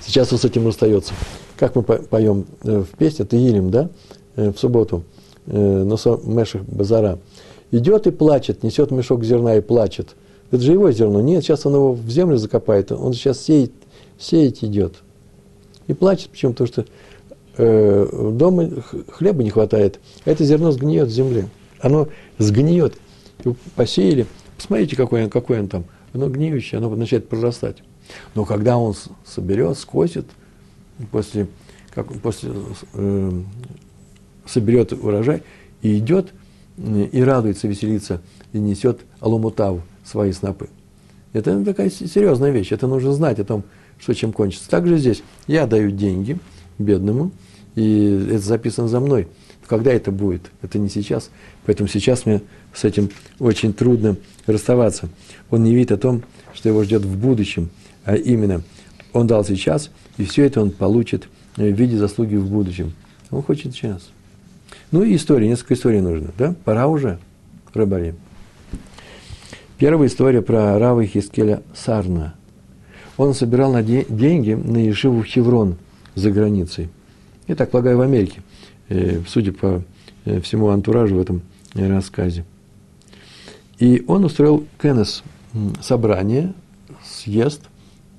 [0.08, 1.12] Сейчас он с этим расстается.
[1.58, 3.90] Как мы поем э, в песне, это Илим, да,
[4.36, 5.04] э, в субботу,
[5.46, 7.18] э, Носа Мешах Базара.
[7.72, 10.16] Идет и плачет, несет мешок зерна и плачет.
[10.50, 11.20] Это же его зерно.
[11.20, 13.70] Нет, сейчас он его в землю закопает, он сейчас сеет,
[14.18, 14.94] сеять идет.
[15.88, 16.52] И плачет, почему?
[16.52, 16.86] Потому что
[17.58, 18.70] э, дома
[19.10, 21.50] хлеба не хватает, а это зерно сгниет в земле.
[21.80, 22.94] Оно сгниет.
[23.76, 24.24] Посеяли,
[24.56, 25.84] посмотрите, какое, какое он там.
[26.14, 27.82] Оно гниющее, оно начинает прорастать.
[28.34, 28.94] Но когда он
[29.24, 30.26] соберет, скосит,
[31.10, 31.48] после,
[31.90, 32.52] как, после
[32.94, 33.42] э,
[34.46, 35.42] соберет урожай,
[35.82, 36.32] и идет,
[36.76, 40.68] и радуется, веселится, и несет алумутаву, свои снопы.
[41.32, 43.64] Это такая серьезная вещь, это нужно знать о том,
[43.98, 44.70] что чем кончится.
[44.70, 46.38] Также здесь я даю деньги
[46.78, 47.32] бедному,
[47.74, 49.28] и это записано за мной.
[49.66, 50.50] Когда это будет?
[50.62, 51.30] Это не сейчас.
[51.66, 52.40] Поэтому сейчас мне
[52.72, 54.16] с этим очень трудно
[54.46, 55.10] расставаться.
[55.50, 56.22] Он не видит о том,
[56.54, 57.68] что его ждет в будущем
[58.08, 58.62] а именно
[59.12, 62.94] он дал сейчас, и все это он получит в виде заслуги в будущем.
[63.30, 64.08] Он хочет сейчас.
[64.92, 66.54] Ну и история, несколько историй нужно, да?
[66.64, 67.18] Пора уже,
[67.74, 68.14] рыбари.
[69.76, 72.34] Первая история про Рава Хискеля Сарна.
[73.18, 75.76] Он собирал на де- деньги на Ешиву в Хеврон
[76.14, 76.88] за границей.
[77.46, 78.40] Я так полагаю, в Америке,
[78.88, 79.82] э, судя по
[80.24, 81.42] э, всему антуражу в этом
[81.74, 82.46] рассказе.
[83.78, 85.22] И он устроил кеннес,
[85.82, 86.54] собрание,
[87.04, 87.60] съезд–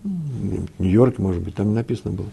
[0.03, 2.27] Нью-Йорке, может быть, там написано было,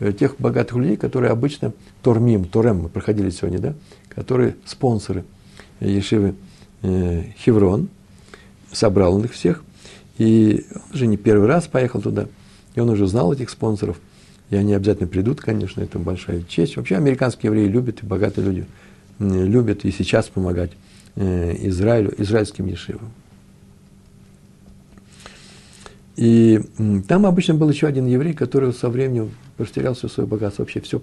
[0.00, 3.74] э, тех богатых людей, которые обычно Тормим, Торем, мы проходили сегодня, да,
[4.08, 5.24] которые спонсоры
[5.80, 6.34] Ешивы
[6.82, 7.88] э, Хеврон,
[8.70, 9.64] собрал он их всех,
[10.18, 12.28] и он уже не первый раз поехал туда,
[12.74, 14.00] и он уже знал этих спонсоров,
[14.50, 16.76] и они обязательно придут, конечно, это большая честь.
[16.76, 18.66] Вообще американские евреи любят, и богатые люди
[19.18, 20.72] любят и сейчас помогать
[21.16, 23.12] э, Израилю, израильским ешивам.
[26.16, 26.60] И
[27.08, 31.02] там обычно был еще один еврей, который со временем потерял все свое богатство, вообще все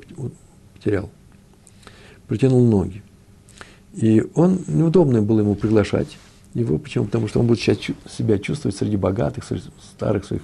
[0.75, 1.09] потерял.
[2.27, 3.01] Протянул ноги.
[3.93, 6.17] И он, неудобно было ему приглашать
[6.53, 6.77] его.
[6.77, 7.05] Почему?
[7.05, 10.43] Потому что он будет себя чувствовать среди богатых, среди старых своих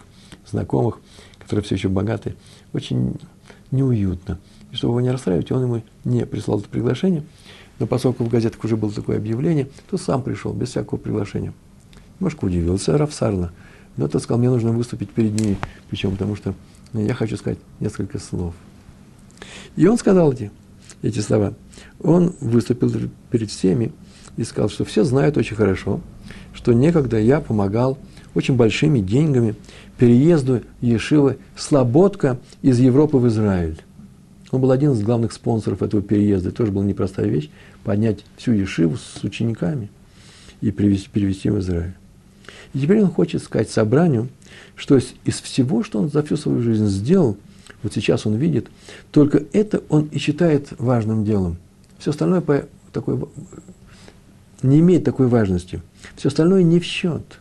[0.50, 1.00] знакомых,
[1.38, 2.36] которые все еще богатые,
[2.74, 3.16] очень
[3.70, 4.40] неуютно.
[4.72, 7.24] И чтобы его не расстраивать, он ему не прислал это приглашение.
[7.78, 11.54] Но поскольку в газетах уже было такое объявление, то сам пришел, без всякого приглашения.
[12.20, 13.52] Немножко удивился Рафсарна–
[13.98, 15.58] но тот сказал, мне нужно выступить перед ней,
[15.90, 16.54] причем потому что
[16.94, 18.54] я хочу сказать несколько слов.
[19.76, 20.52] И он сказал эти,
[21.02, 21.54] эти слова.
[22.02, 22.92] Он выступил
[23.32, 23.92] перед всеми
[24.38, 26.02] и сказал, что все знают очень хорошо,
[26.54, 27.98] что некогда я помогал
[28.34, 29.56] очень большими деньгами
[29.98, 33.82] переезду Ешивы Слободка из Европы в Израиль.
[34.52, 36.50] Он был один из главных спонсоров этого переезда.
[36.50, 37.50] Это тоже была непростая вещь–
[37.84, 39.90] поднять всю Ешиву с учениками.
[40.62, 41.94] и привести, перевести в Израиль.
[42.76, 44.28] И теперь он хочет сказать собранию,
[44.76, 47.38] что из всего, что он за всю свою жизнь сделал,
[47.82, 48.68] вот сейчас он видит,
[49.12, 51.56] только это он и считает важным делом.
[52.00, 53.18] Все остальное по такой,
[54.62, 55.82] не имеет такой важности.
[56.18, 57.40] Все остальное не в счет.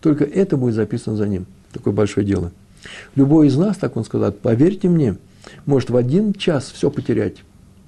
[0.00, 1.46] Только это будет записано за ним.
[1.72, 2.52] Такое большое дело.
[3.16, 5.16] Любой из нас, так он сказал, поверьте мне,
[5.66, 7.38] может в один час все потерять.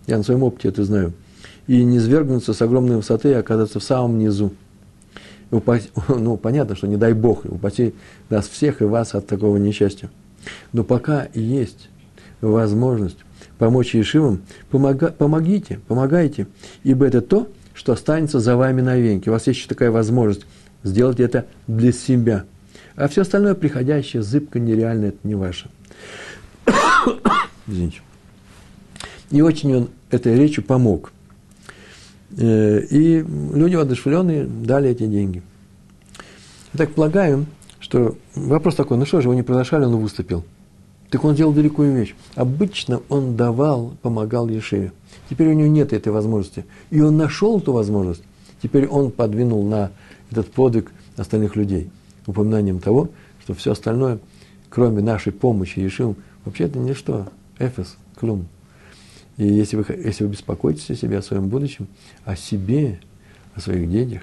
[0.09, 1.13] Я на своем опыте это знаю.
[1.69, 4.53] И не свергнуться с огромной высоты и оказаться в самом низу.
[5.53, 7.95] Упаси, ну, понятно, что не дай Бог, упаси
[8.31, 10.11] нас всех и вас от такого несчастья.
[10.73, 11.89] Но пока есть
[12.41, 13.19] возможность
[13.59, 16.49] помочь Ешивам, помога, помогите, помогайте,
[16.83, 19.29] ибо это то, что останется за вами навеки.
[19.29, 20.47] У вас есть еще такая возможность
[20.83, 22.45] сделать это для себя.
[22.97, 25.71] А все остальное приходящее, зыбко, нереально, это не ваше.
[27.67, 28.01] Извините.
[29.31, 31.13] И очень он этой речью помог.
[32.37, 35.43] Э, и люди воодушевленные дали эти деньги.
[36.73, 37.47] Я так полагаю,
[37.81, 40.45] что вопрос такой, ну что же, его не приглашали, он выступил.
[41.11, 42.15] Так он сделал великую вещь.
[42.37, 44.93] Обычно он давал, помогал Ешеве.
[45.29, 46.65] Теперь у него нет этой возможности.
[46.91, 48.23] И он нашел эту возможность.
[48.63, 49.91] Теперь он подвинул на
[50.31, 51.91] этот подвиг остальных людей.
[52.27, 53.11] Упоминанием того,
[53.43, 54.21] что все остальное,
[54.71, 56.17] кроме нашей помощи Ешиву,
[56.47, 57.27] вообще это ничто.
[57.59, 58.47] Эфес, клум.
[59.43, 61.89] И если вы, если вы беспокоитесь о себе, о своем будущем,
[62.25, 63.01] о себе,
[63.57, 64.23] о своих детях,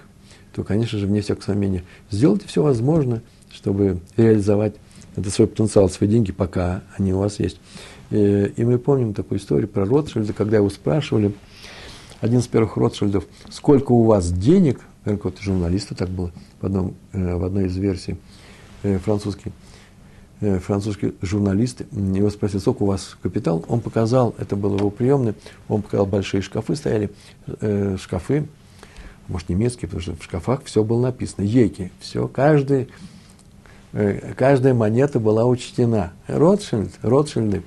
[0.55, 4.75] то, конечно же, вне всякого сомнения, сделайте все возможное, чтобы реализовать
[5.17, 7.60] это свой потенциал, свои деньги, пока они у вас есть.
[8.12, 11.34] И, и мы помним такую историю про Ротшильда, когда его спрашивали,
[12.21, 16.95] один из первых Ротшильдов, сколько у вас денег, наверное, какого-то журналиста так было в, одном,
[17.12, 18.15] э, в одной из версий,
[18.84, 19.51] э, французский,
[20.41, 25.34] э, французский журналист, его спросил, сколько у вас капитал, он показал, это было его приемный,
[25.67, 27.12] он показал, большие шкафы стояли,
[27.97, 28.47] шкафы,
[29.28, 32.89] может, немецкие, потому что в шкафах все было написано, еки, все, каждый
[33.91, 36.13] Э, каждая монета была учтена.
[36.28, 37.63] Ротшильд, Ротшильды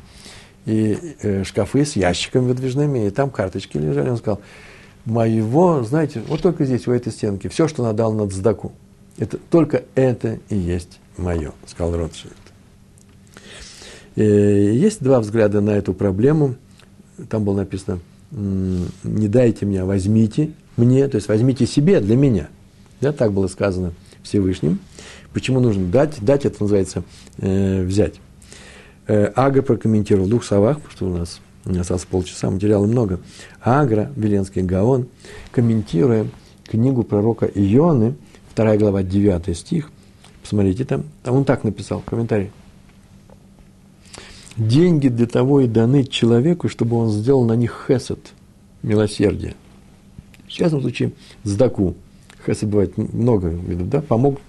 [0.66, 4.10] и э, шкафы с ящиками выдвижными, и там карточки лежали.
[4.10, 4.40] Он сказал,
[5.04, 8.72] моего, знаете, вот только здесь, у этой стенки, все, что надал на цдаку,
[9.18, 12.32] это, только это и есть мое, сказал Ротшильд.
[14.16, 16.56] Э, есть два взгляда на эту проблему.
[17.28, 22.48] Там было написано, не дайте мне, а возьмите мне, то есть возьмите себе для меня.
[23.00, 24.78] Да, так было сказано Всевышним.
[25.32, 26.18] Почему нужно дать?
[26.20, 27.04] Дать это называется
[27.38, 28.14] э, взять.
[29.06, 31.40] Э, Агра прокомментировал в двух словах, потому что у нас
[31.80, 33.20] осталось полчаса, материала много.
[33.60, 35.08] Агра, Веленский Гаон,
[35.50, 36.26] комментируя
[36.64, 38.14] книгу пророка Ионы,
[38.54, 39.90] 2 глава, 9 стих,
[40.42, 42.50] посмотрите там, он так написал, комментарий.
[44.56, 48.32] Деньги для того и даны человеку, чтобы он сделал на них хесед,
[48.82, 49.54] милосердие.
[50.46, 51.12] В частном случае,
[51.42, 51.94] сдаку.
[52.44, 54.40] Хесед бывает много видов, да, помог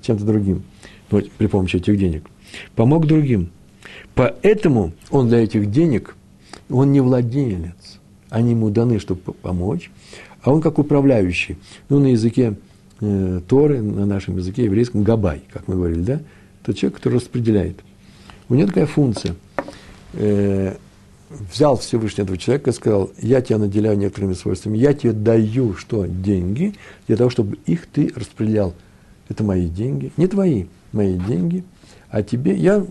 [0.00, 0.62] чем-то другим,
[1.10, 2.26] ну, при помощи этих денег.
[2.74, 3.50] Помог другим.
[4.14, 6.16] Поэтому он для этих денег,
[6.68, 7.98] он не владелец.
[8.28, 9.90] Они ему даны, чтобы помочь,
[10.42, 11.56] а он как управляющий.
[11.88, 12.54] Ну, на языке
[13.00, 16.20] э, Торы, на нашем языке еврейском, габай, как мы говорили, да?
[16.62, 17.80] Это человек, который распределяет.
[18.50, 19.36] У него такая функция.
[20.12, 20.74] Э,
[21.30, 26.04] взял Всевышний этого человека и сказал, я тебя наделяю некоторыми свойствами, я тебе даю что?
[26.06, 26.74] Деньги,
[27.06, 28.74] для того, чтобы их ты распределял.
[29.28, 31.62] Это мои деньги, не твои, мои деньги,
[32.08, 32.84] а тебе, я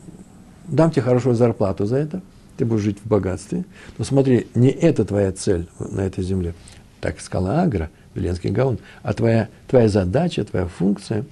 [0.67, 2.21] дам тебе хорошую зарплату за это,
[2.55, 3.65] ты будешь жить в богатстве.
[3.97, 6.53] Но смотри, не это твоя цель на этой земле,
[7.01, 11.25] так сказала Агра, Веленский Гаон, а твоя, твоя задача, твоя функция,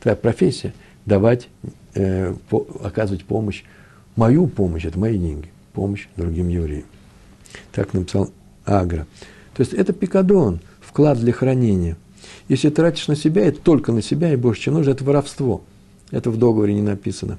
[0.00, 0.72] твоя профессия–
[1.06, 1.48] давать,
[1.94, 3.64] э, по, оказывать помощь,
[4.16, 6.86] мою помощь, это мои деньги, помощь другим евреям.
[7.72, 8.30] Так написал
[8.64, 9.06] Агра.
[9.54, 11.96] То есть это пикадон, вклад для хранения–
[12.48, 15.62] если тратишь на себя, это только на себя и больше, чем нужно, это воровство.
[16.10, 17.38] Это в договоре не написано.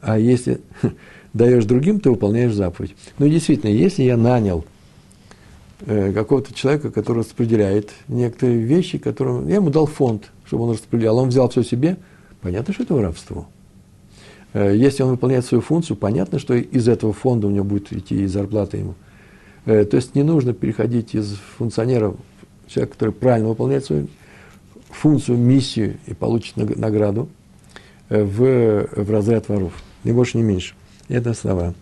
[0.00, 0.60] А если
[1.34, 2.94] даешь другим, ты выполняешь заповедь.
[3.18, 4.64] Ну, действительно, если я нанял
[5.80, 9.46] э, какого-то человека, который распределяет некоторые вещи, которые...
[9.48, 11.98] Я ему дал фонд, чтобы он распределял, он взял все себе,
[12.40, 13.46] понятно, что это воровство.
[14.52, 18.22] Э, если он выполняет свою функцию, понятно, что из этого фонда у него будет идти
[18.22, 18.94] и зарплата ему.
[19.64, 22.14] Э, то есть не нужно переходить из функционера,
[22.66, 24.08] человека, который правильно выполняет свою
[24.90, 27.28] функцию, миссию и получит награду
[28.08, 29.72] э, в, в разряд воров.
[30.04, 30.74] Ни больше, ни меньше.
[31.08, 31.74] Это слова.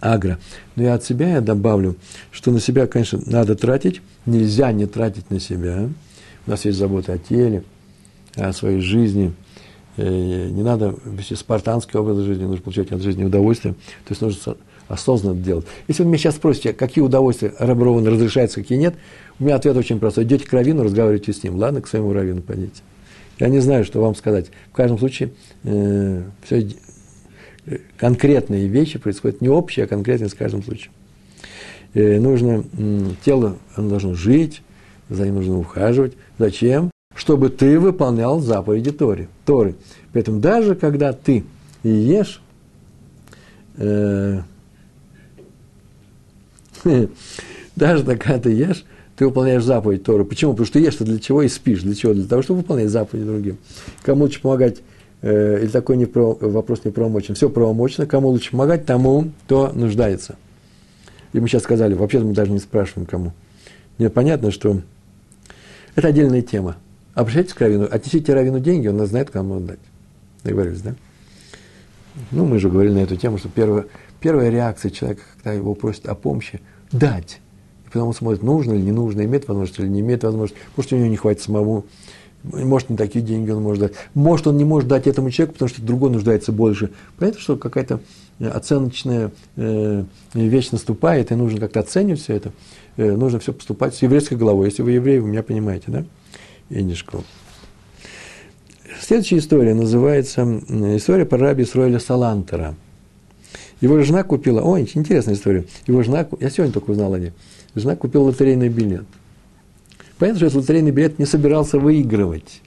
[0.00, 0.38] Агра.
[0.76, 1.96] Но я от себя я добавлю,
[2.30, 4.02] что на себя, конечно, надо тратить.
[4.26, 5.88] Нельзя не тратить на себя.
[6.46, 7.64] У нас есть забота о теле,
[8.34, 9.32] о своей жизни.
[9.96, 13.74] Э, не надо вести спартанский образ жизни, нужно получать от жизни удовольствие.
[14.04, 14.56] То есть нужно
[14.88, 15.66] осознанно делать.
[15.88, 18.94] Если вы меня сейчас спросите, какие удовольствия Раброван разрешаются, какие нет,
[19.38, 20.24] у меня ответ очень простой.
[20.24, 21.56] Идете к раввину, разговаривайте с ним.
[21.56, 22.82] Ладно, к своему раввину пойдите.
[23.38, 24.46] Я не знаю, что вам сказать.
[24.72, 25.32] В каждом случае
[25.64, 26.68] э, все
[27.96, 30.90] конкретные вещи происходят не общие, а конкретные в каждом случае.
[31.94, 34.62] Э, нужно, э, тело, оно должно жить,
[35.08, 36.14] за ним нужно ухаживать.
[36.38, 36.93] Зачем?
[37.24, 39.28] Чтобы ты выполнял заповеди Торы.
[39.46, 39.76] Торы.
[40.12, 41.42] Поэтому даже когда ты
[41.82, 42.42] ешь,
[43.78, 44.40] э,
[47.76, 48.84] даже когда ты ешь,
[49.16, 50.26] ты выполняешь заповедь Торы.
[50.26, 50.52] Почему?
[50.52, 51.80] Потому что ты ешь для чего и спишь.
[51.80, 52.12] Для чего?
[52.12, 53.56] Для того, чтобы выполнять заповеди другим.
[54.02, 54.82] Кому лучше помогать,
[55.22, 57.36] э, или такой не про, вопрос неправомочен.
[57.36, 58.04] Все правомочно.
[58.04, 58.84] Кому лучше помогать?
[58.84, 60.36] Тому, кто нуждается.
[61.32, 63.32] И мы сейчас сказали, вообще-то мы даже не спрашиваем, кому.
[63.96, 64.82] Нет, понятно, что
[65.94, 66.76] это отдельная тема.
[67.14, 69.78] Обращайтесь к Равину, отнесите Равину деньги, он знает, кому отдать.
[70.42, 70.94] Договорились, да?
[72.30, 73.86] Ну, мы же говорили на эту тему, что первая,
[74.20, 76.60] первая реакция человека, когда его просят о помощи,
[76.92, 77.40] дать.
[77.86, 80.60] И потом он смотрит, нужно или не нужно, имеет возможность или не имеет возможности.
[80.76, 81.84] Может, у него не хватит самому,
[82.44, 83.92] может, не такие деньги он может дать.
[84.12, 86.90] Может, он не может дать этому человеку, потому что другой нуждается больше.
[87.16, 88.00] Понятно, что какая-то
[88.38, 92.52] оценочная э, вещь наступает, и нужно как-то оценивать все это.
[92.96, 94.66] Э, нужно все поступать с еврейской головой.
[94.68, 96.04] Если вы еврей, вы меня понимаете, да?
[96.70, 97.24] Инишков.
[99.00, 100.42] Следующая история называется
[100.96, 102.74] история про раби Исроэля Салантера.
[103.80, 107.32] Его жена купила, ой, интересная история, его жена, я сегодня только узнал о ней,
[107.74, 109.04] жена купила лотерейный билет.
[110.18, 112.62] Понятно, что этот лотерейный билет не собирался выигрывать.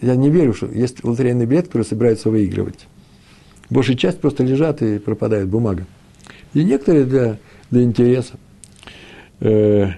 [0.00, 2.86] Я не верю, что есть лотерейный билет, который собирается выигрывать.
[3.70, 5.86] Большая часть просто лежат и пропадает бумага.
[6.52, 7.38] И некоторые для,
[7.70, 8.34] для интереса.
[9.40, 9.92] Э,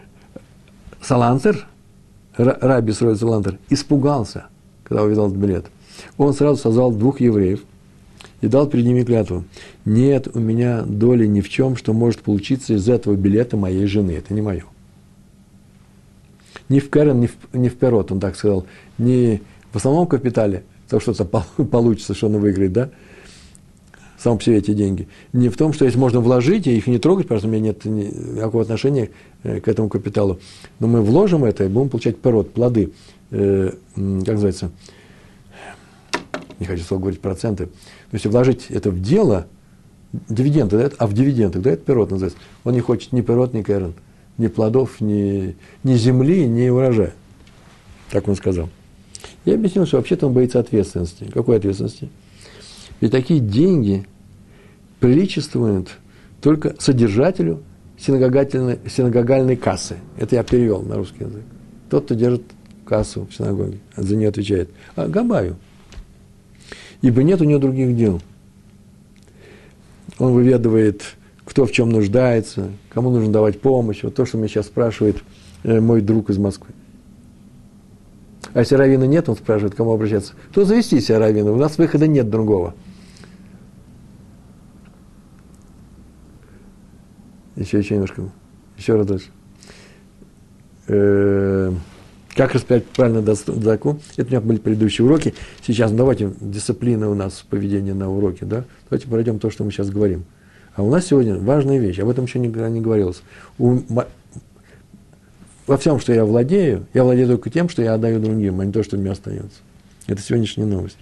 [1.03, 1.67] Салантер,
[2.37, 4.47] Раби Срой Салантер, испугался–
[4.87, 5.67] когда увидел этот билет.
[6.17, 7.65] Он сразу созвал двух евреев
[8.41, 9.45] и дал перед ними клятву.
[9.85, 14.13] Нет у меня доли ни в чем, что может получиться из этого билета моей жены.
[14.13, 14.65] Это не мое.
[16.69, 18.67] Ни в Кэрон, ни в, ни в Перот, он так сказал.
[18.99, 22.91] Ни в основном капитале, то что-то получится, что он выиграет, да,
[24.27, 25.07] сам по себе эти деньги.
[25.33, 27.61] Не в том, что если можно вложить, и их не трогать, потому что у меня
[27.63, 29.11] нет никакого отношения
[29.45, 30.41] э, к этому капиталу.
[30.81, 32.91] Но мы вложим это и будем получать пород, плоды
[33.31, 34.73] э, как называется,
[36.59, 39.47] не хочу слово говорить проценты, то есть вложить это в дело,
[40.29, 42.41] дивиденды дает, а в дивиденды дает пирот называется.
[42.65, 43.95] Он не хочет ни пирот, ни кэрон,
[44.39, 47.15] ни плодов, ни, ни земли, ни урожая.
[48.11, 48.71] Так он сказал.
[49.45, 51.31] Я объяснил, что вообще-то он боится ответственности.
[51.33, 52.09] Какой ответственности?
[53.01, 54.05] Ведь такие деньги
[55.01, 55.91] приличествуют
[56.41, 57.63] только содержателю
[57.99, 59.97] синагогальной, синагогальной кассы.
[60.19, 61.43] Это я перевел на русский язык.
[61.91, 62.43] Тот, кто держит
[62.85, 65.57] кассу в синагоге, за нее отвечает, а Габаю.
[67.03, 68.21] Ибо нет у него других дел.
[70.19, 71.03] Он выведывает,
[71.45, 74.03] кто в чем нуждается, кому нужно давать помощь.
[74.03, 75.19] Вот то, что меня сейчас спрашивает
[75.63, 76.69] э, мой друг из Москвы.
[78.55, 80.33] А если равина нет, он спрашивает, кому обращаться.
[80.55, 82.75] То завести себя равина, у нас выхода нет другого.
[87.57, 88.23] Еще, еще немножко.
[88.77, 89.27] Еще раз дальше.
[90.89, 91.73] Э,
[92.35, 93.99] как распять правильно даку?
[94.17, 95.35] Это у меня были предыдущие уроки.
[95.67, 98.65] Сейчас ну, давайте дисциплина у нас поведение на уроке, да?
[98.91, 100.25] Давайте пройдем то, что мы сейчас говорим.
[100.75, 103.23] А у нас сегодня важная вещь, об этом еще не, не говорилось.
[103.59, 103.79] У,
[105.67, 108.73] во всем, что я владею, я владею только тем, что я отдаю другим, а не
[108.73, 109.59] то, что мне остается.
[110.07, 110.99] Это сегодняшняя новость.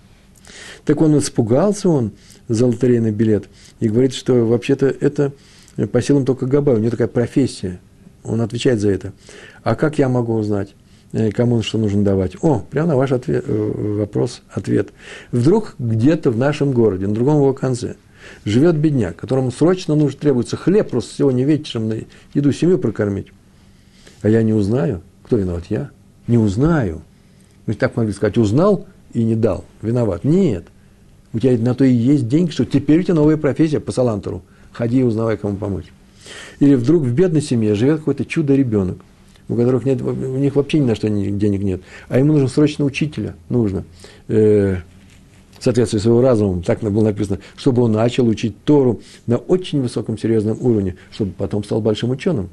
[0.84, 2.12] Так он испугался, он
[2.46, 3.48] за лотерейный билет,
[3.80, 5.32] и говорит, что вообще-то это
[5.76, 7.80] по силам только Габай, у него такая профессия,
[8.22, 9.12] он отвечает за это.
[9.62, 10.74] А как я могу узнать?
[11.14, 12.36] Э, кому что нужно давать.
[12.42, 14.88] О, прямо на ваш ответ, э, вопрос ответ.
[15.30, 17.94] Вдруг где-то в нашем городе, на другом его конце,
[18.44, 21.96] живет бедняк, которому срочно нужно, требуется хлеб просто сегодня вечером на
[22.34, 23.28] еду семью прокормить.
[24.22, 25.90] А я не узнаю, кто виноват, я
[26.26, 27.02] не узнаю.
[27.66, 30.24] Мы так могли сказать, узнал и не дал, виноват.
[30.24, 30.64] Нет,
[31.32, 34.42] у тебя на то и есть деньги, что теперь у тебя новая профессия по Салантеру.
[34.74, 35.86] Ходи и узнавай, кому помочь.
[36.60, 38.98] Или вдруг в бедной семье живет какой-то чудо-ребенок–
[39.48, 42.84] у которых нет, у них вообще ни на что денег нет, а ему нужно срочно
[42.84, 43.84] учителя, нужно,
[44.28, 44.76] э,
[45.60, 50.58] соответствии своего разума, так было написано, чтобы он начал учить Тору на очень высоком серьезном
[50.60, 52.50] уровне, чтобы потом стал большим ученым.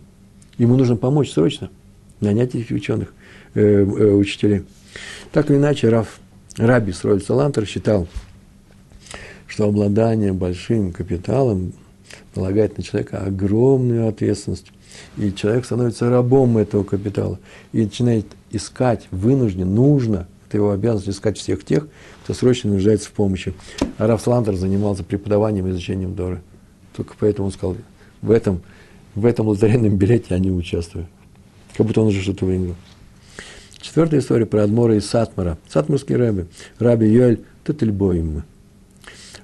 [0.58, 1.70] Ему нужно помочь срочно,
[2.20, 3.14] нанять этих ученых,
[3.54, 4.64] э, э, учителей.
[5.32, 6.20] Так или иначе, Раф,
[6.58, 8.08] Раби Сроль Салантер считал,
[9.48, 11.74] что обладание большим капиталом
[12.34, 14.72] полагает на человека огромную ответственность
[15.18, 17.40] и человек становится рабом этого капитала
[17.72, 21.88] и начинает искать, вынужден, нужно, это его обязанность искать всех тех,
[22.24, 23.54] кто срочно нуждается в помощи.
[23.98, 26.42] А Раф Слантер занимался преподаванием и изучением Доры.
[26.96, 27.78] Только поэтому он сказал,
[28.22, 28.62] в этом,
[29.16, 31.08] в этом лотерейном билете я не участвую.
[31.76, 32.76] Как будто он уже что-то выиграл.
[33.80, 35.58] Четвертая история про Адмора и Сатмара.
[35.70, 36.48] Сатмарский рэбби,
[36.78, 38.44] раби Йоэль Тетельбоим.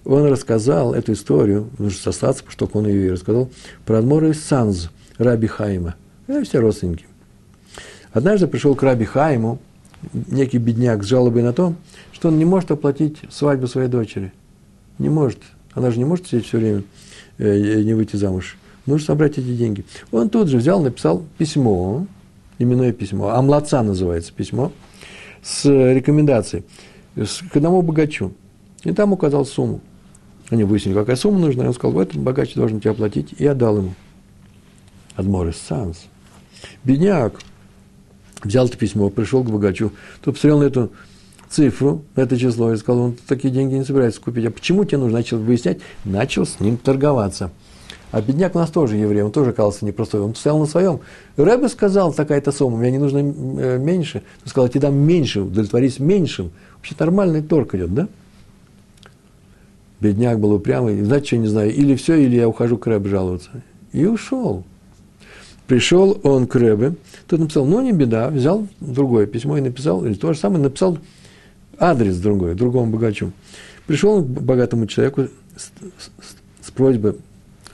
[0.07, 3.49] Он рассказал эту историю, нужно состаться, потому что он ее и рассказал,
[3.85, 4.87] про Адмора и Санз,
[5.17, 5.95] раби Хайма.
[6.27, 7.05] Это все родственники.
[8.13, 9.59] Однажды пришел к раби Хайму
[10.13, 11.73] некий бедняк с жалобой на то,
[12.13, 14.31] что он не может оплатить свадьбу своей дочери.
[14.97, 15.39] Не может.
[15.73, 16.83] Она же не может сидеть все время
[17.37, 18.55] э, не выйти замуж.
[18.85, 19.83] Нужно собрать эти деньги.
[20.13, 22.07] Он тут же взял, написал письмо,
[22.59, 24.71] именное письмо, Амлаца называется письмо,
[25.43, 26.63] с рекомендацией
[27.51, 28.31] к одному богачу.
[28.85, 29.81] И там указал сумму.
[30.49, 33.77] Они выяснили, какая сумма нужна, и он сказал, вот богач должен тебе оплатить, и отдал
[33.77, 33.93] ему.
[35.15, 36.05] Адморис Санс.
[36.83, 37.39] Бедняк
[38.43, 39.91] взял это письмо, пришел к богачу,
[40.21, 40.91] тот посмотрел на эту
[41.49, 44.45] цифру, на это число, и сказал, он такие деньги не собирается купить.
[44.45, 45.17] А почему тебе нужно?
[45.17, 47.51] Начал выяснять, начал с ним торговаться.
[48.11, 50.21] А бедняк у нас тоже еврей, он тоже оказался непростой.
[50.21, 51.01] Он стоял на своем.
[51.35, 54.23] Рэбе сказал, такая-то сумма, мне не нужно э, меньше.
[54.43, 56.51] Он сказал, я тебе дам меньше, удовлетворись меньшим.
[56.77, 58.07] Вообще нормальный торг идет, да?
[59.99, 63.63] Бедняк был упрямый, знаете, что не знаю, или все, или я ухожу к Рэбе жаловаться.
[63.93, 64.63] И ушел.
[65.65, 66.95] Пришел он к Рэбе,
[67.27, 70.97] тот написал, ну не беда, взял другое письмо и написал, или то же самое, написал
[71.77, 73.31] адрес другой, другому богачу.
[73.85, 77.15] Пришел он к богатому человеку с, с, с просьбой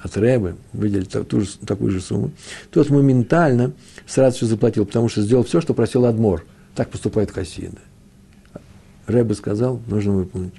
[0.02, 2.32] от Рэбе выделить ту же, такую же сумму,
[2.72, 3.74] тот моментально
[4.08, 6.46] сразу все заплатил, потому что сделал все, что просил Адмор.
[6.76, 7.78] Так поступает Хасида.
[9.06, 10.54] Рэбе сказал, нужно выполнить.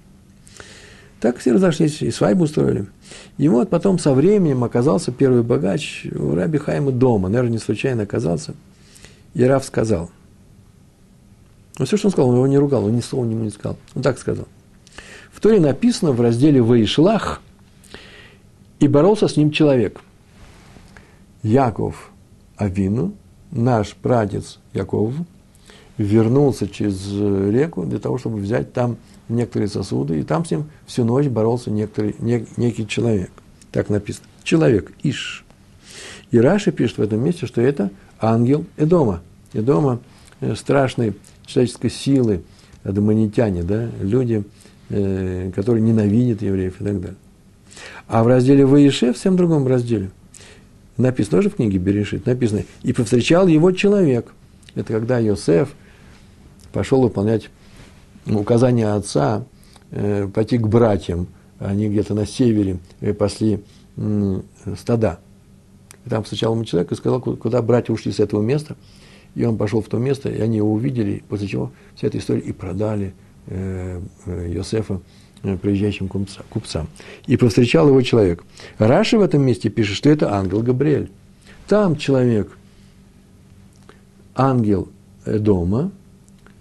[1.25, 2.85] Так все разошлись, и свадьбу устроили.
[3.39, 7.31] И вот потом со временем оказался первый богач у Раби Хайма дома.
[7.31, 8.53] Наверное, не случайно оказался.
[9.33, 10.11] И Раф сказал.
[11.79, 13.79] Ну, все, что он сказал, он его не ругал, он ни слова ему не сказал.
[13.95, 14.47] Он так сказал.
[15.33, 17.41] В Торе написано в разделе «Ваишлах»,
[18.79, 20.03] и боролся с ним человек.
[21.43, 22.11] Яков
[22.59, 23.15] Авину,
[23.51, 25.15] наш прадец Яков,
[25.97, 28.99] вернулся через реку для того, чтобы взять там
[29.29, 33.31] некоторые сосуды, и там с ним всю ночь боролся некоторый, не, некий человек.
[33.73, 34.27] Так написано.
[34.43, 35.45] Человек, Иш.
[36.31, 39.23] И Раши пишет в этом месте, что это ангел Эдома.
[39.53, 40.01] Эдома
[40.41, 41.15] э, страшной
[41.47, 42.43] человеческой силы,
[42.83, 44.45] адаманитяне, да, люди,
[44.91, 47.17] э, которые ненавидят евреев и так далее.
[48.07, 50.11] А в разделе Ваише, в всем другом разделе,
[50.97, 54.33] написано тоже в книге Берешит, написано, и повстречал его человек.
[54.75, 55.71] Это когда Йосеф
[56.73, 57.51] пошел выполнять
[58.27, 59.45] указание отца
[59.91, 63.63] э, пойти к братьям, они где-то на севере э, пасли
[63.97, 64.41] э,
[64.79, 65.21] стада.
[66.05, 68.77] И там встречал ему человек и сказал, куда братья ушли с этого места.
[69.35, 72.41] И он пошел в то место, и они его увидели, после чего вся эта история
[72.41, 73.15] и продали
[74.27, 75.01] Йосефа
[75.45, 76.89] Э, приезжающим купцам.
[77.27, 78.43] И повстречал его человек.
[78.79, 81.11] Раши в этом месте пишет, что это ангел Габриэль.
[81.69, 82.57] Там человек,
[84.35, 84.89] ангел
[85.27, 85.91] дома,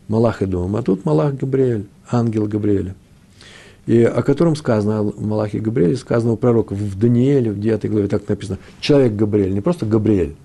[0.08, 2.95] Малах дома, а тут Малах Габриэль, ангел Габриэля.
[3.86, 8.08] И о котором сказано, о Малахе Габриэле, сказано у пророка в Данииле, в 9 главе
[8.08, 10.36] так написано, человек Габриэль, не просто Габриэль,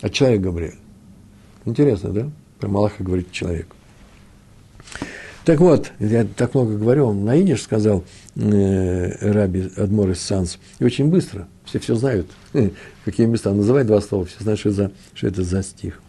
[0.00, 0.78] а человек Габриэль.
[1.66, 2.30] Интересно, да?
[2.58, 3.66] Про Малаха говорит человек.
[5.44, 8.02] Так вот, я так много говорю, он на идиш сказал
[8.34, 12.30] э, Раби Адмор из Санс, и очень быстро, все все знают,
[13.04, 16.00] какие места, он называет два слова, все знают, что за, что это за стих.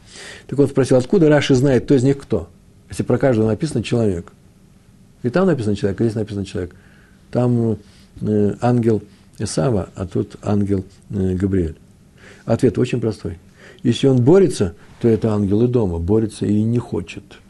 [0.47, 2.49] Так он спросил, откуда Раши знает, кто из них кто?
[2.89, 4.31] Если про каждого написано человек.
[5.23, 6.75] И там написано человек, и здесь написано человек.
[7.31, 7.77] Там
[8.21, 9.01] э, ангел
[9.39, 11.77] Исава, а тут ангел э, Габриэль.
[12.45, 13.39] Ответ очень простой.
[13.83, 17.23] Если он борется, то это ангел и дома, борется и не хочет–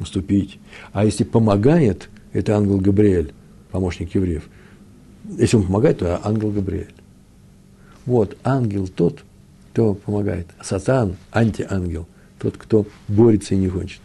[0.00, 0.58] уступить.
[0.92, 3.32] А если помогает, это ангел Габриэль,
[3.70, 4.48] помощник евреев.
[5.38, 6.94] Если он помогает, то ангел Габриэль.
[8.04, 9.24] Вот, ангел тот,
[9.72, 10.46] кто помогает.
[10.62, 12.06] Сатан, антиангел,
[12.38, 14.00] тот, кто борется и не хочет.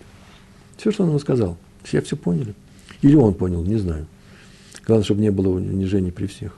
[0.81, 1.57] Все, что он ему сказал.
[1.83, 2.55] Все все поняли.
[3.03, 4.07] Или он понял, не знаю.
[4.87, 6.57] Главное, чтобы не было унижений при всех.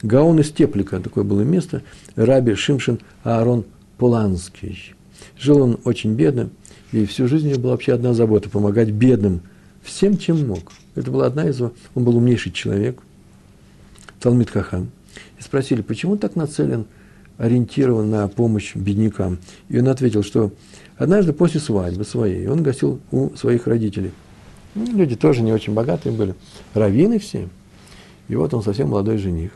[0.00, 1.82] Гаон из Теплика, такое было место,
[2.16, 3.66] раби Шимшин Аарон
[3.98, 4.94] Поланский.
[5.38, 6.48] Жил он очень бедно,
[6.92, 9.42] и всю жизнь у него была вообще одна забота– помогать бедным
[9.82, 10.72] всем, чем мог.
[10.94, 13.02] Это была одна из его, он был умнейший человек,
[14.18, 14.88] Талмит Хахан.
[15.38, 16.86] И спросили, почему так нацелен,
[17.38, 19.38] ориентирован на помощь беднякам?
[19.68, 20.52] И он ответил, что
[20.96, 24.12] однажды после свадьбы своей он гостил у своих родителей.
[24.74, 26.34] Ну, люди тоже не очень богатые были,
[26.74, 27.48] раввины все.
[28.28, 29.52] И вот он совсем молодой жених.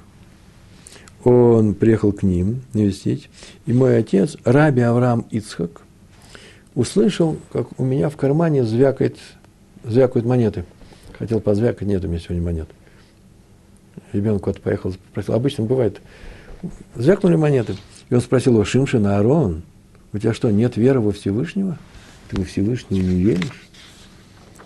[1.25, 3.29] Он приехал к ним навестить,
[3.67, 5.83] и мой отец, Раби Авраам Ицхак–
[6.75, 9.19] услышал, как у меня в кармане звякает,
[9.85, 10.65] звякают монеты.
[11.19, 12.69] Хотел позвякать, нет у меня сегодня монет.
[14.13, 16.01] ребенок куда-то поехал, спросил, обычно бывает,
[16.95, 17.77] звякнули монеты.
[18.11, 19.63] И он спросил его, Шимшин Аарон,
[20.13, 21.79] у тебя что, нет веры во Всевышнего?
[22.29, 23.69] Ты во Всевышнего не веришь?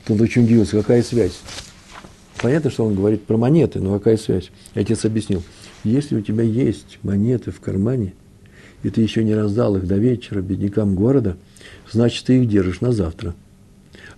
[0.09, 1.38] Он очень удивился, какая связь?
[2.40, 4.51] Понятно, что он говорит про монеты, но какая связь?
[4.74, 5.42] Отец объяснил.
[5.84, 8.14] Если у тебя есть монеты в кармане,
[8.82, 11.36] и ты еще не раздал их до вечера беднякам города,
[11.90, 13.34] значит, ты их держишь на завтра.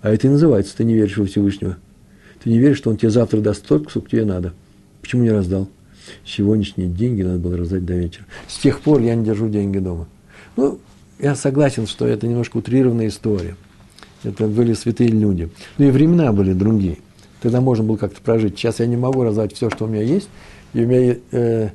[0.00, 1.76] А это и называется, ты не веришь во Всевышнего.
[2.42, 4.52] Ты не веришь, что он тебе завтра даст столько, сколько тебе надо.
[5.00, 5.68] Почему не раздал?
[6.24, 8.24] Сегодняшние деньги надо было раздать до вечера.
[8.46, 10.06] С тех пор я не держу деньги дома.
[10.56, 10.78] Ну,
[11.18, 13.56] я согласен, что это немножко утрированная история.
[14.24, 15.50] Это были святые люди.
[15.78, 16.98] Но и времена были другие.
[17.40, 18.59] Тогда можно было как-то прожить.
[18.59, 20.28] Сейчас я не могу раздать все, что у меня есть.
[20.74, 21.70] И у меня э,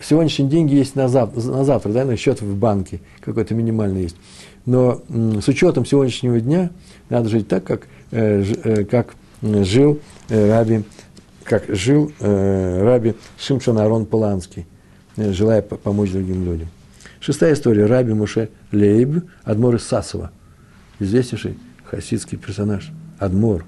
[0.00, 4.16] сегодняшние деньги есть на, зав, на завтра, да, на счет в банке какой-то минимальный есть.
[4.64, 6.70] Но м, с учетом сегодняшнего дня
[7.08, 10.82] надо жить так, как, э, э, как жил э, Раби,
[11.46, 14.66] как жил э, Раби Шимшон Арон Поланский,
[15.16, 16.68] э, желая помочь другим людям.
[17.20, 17.86] Шестая история.
[17.86, 20.32] Раби Муше Лейб, Адмор из Сасова.
[20.98, 22.90] Известнейший хасидский персонаж.
[23.18, 23.64] Адмор.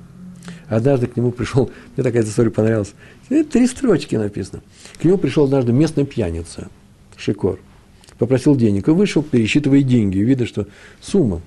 [0.69, 2.95] Однажды к нему пришел, мне такая история понравилась,
[3.29, 4.63] три строчки написано.
[5.01, 6.69] К нему пришел однажды местный пьяница,
[7.17, 7.59] Шикор.
[8.19, 10.19] Попросил денег и вышел, пересчитывая деньги.
[10.19, 10.67] Видно, что
[11.01, 11.41] сумма.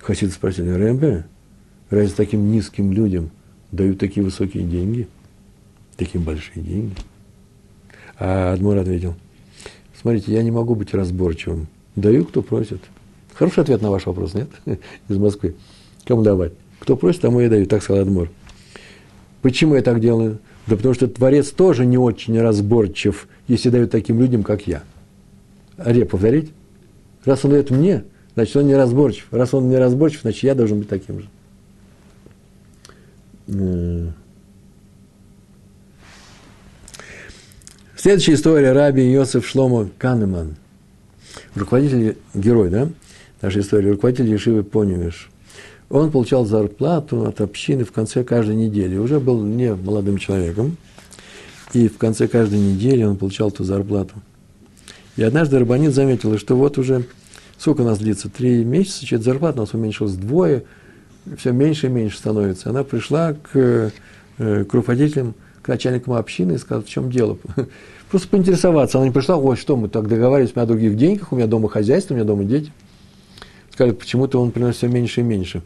[0.00, 1.26] Хасиды спросили, Рэмбе,
[1.90, 3.30] разве таким низким людям
[3.70, 5.06] дают такие высокие деньги?
[5.98, 6.94] Такие большие деньги?
[8.20, 9.16] А Адмур ответил,
[10.00, 11.66] смотрите, я не могу быть разборчивым.
[11.96, 12.80] Даю, кто просит.
[13.34, 14.48] Хороший ответ на ваш вопрос, нет?
[15.08, 15.56] Из Москвы.
[16.04, 16.52] Кому давать?
[16.78, 18.30] Кто просит, тому я даю, так сказал Адмур.
[19.42, 20.38] Почему я так делаю?
[20.68, 24.84] Да потому что Творец тоже не очень разборчив, если дает таким людям, как я.
[25.78, 26.52] Аре, повторить?
[27.24, 29.26] Раз он дает мне, значит, он не разборчив.
[29.32, 31.22] Раз он не разборчив, значит, я должен быть таким
[33.48, 34.12] же.
[38.00, 40.54] Следующая история Раби Йосеф Шломо Канеман.
[41.56, 42.88] Руководитель, герой, да?
[43.42, 43.90] Наша история.
[43.90, 45.28] Руководитель Ешивы Поневиш.
[45.90, 48.96] Он получал зарплату от общины в конце каждой недели.
[48.96, 50.76] Уже был не молодым человеком.
[51.72, 54.14] И в конце каждой недели он получал эту зарплату.
[55.16, 57.04] И однажды Рабанит заметил, что вот уже
[57.58, 58.28] сколько у нас длится?
[58.28, 60.62] Три месяца, что зарплата у нас уменьшилась вдвое,
[61.36, 62.70] все меньше и меньше становится.
[62.70, 63.90] Она пришла к,
[64.38, 65.34] э, к руководителям,
[65.68, 67.36] к начальникам общины и сказала, в чем дело.
[68.10, 68.96] Просто поинтересоваться.
[68.96, 71.68] Она не пришла, ой, что мы так договаривались, у меня других деньгах, у меня дома
[71.68, 72.72] хозяйство, у меня дома дети.
[73.70, 75.62] Сказали, почему-то он приносит все меньше и меньше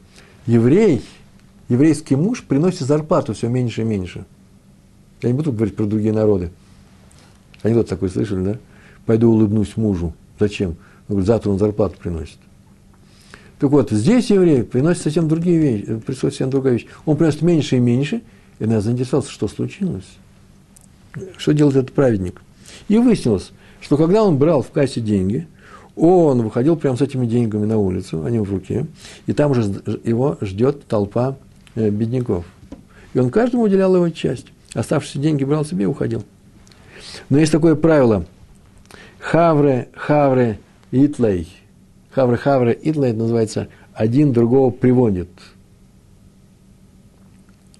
[0.46, 1.02] еврей,
[1.68, 4.24] еврейский муж приносит зарплату все меньше и меньше.
[5.22, 6.50] Я не буду говорить про другие народы.
[7.62, 8.58] Анекдот такой слышали, да?
[9.06, 10.14] Пойду улыбнусь мужу.
[10.38, 10.70] Зачем?
[11.08, 12.38] Он говорит, завтра он зарплату приносит.
[13.60, 16.86] Так вот, здесь еврей приносит совсем другие вещи, э, присутствует совсем другая вещь.
[17.04, 18.22] Он приносит меньше и меньше,
[18.62, 20.06] и нас заинтересовался, что случилось.
[21.36, 22.40] Что делает этот праведник?
[22.86, 23.50] И выяснилось,
[23.80, 25.48] что когда он брал в кассе деньги,
[25.96, 28.86] он выходил прямо с этими деньгами на улицу, они в руке,
[29.26, 29.62] и там уже
[30.04, 31.36] его ждет толпа
[31.74, 32.44] э, бедняков.
[33.14, 34.46] И он каждому уделял его часть.
[34.74, 36.22] Оставшиеся деньги брал себе и уходил.
[37.30, 38.26] Но есть такое правило.
[39.18, 40.60] Хавре, хавре,
[40.92, 41.52] итлей.
[42.12, 45.30] Хавре, хавре, итлей, это называется один другого приводит.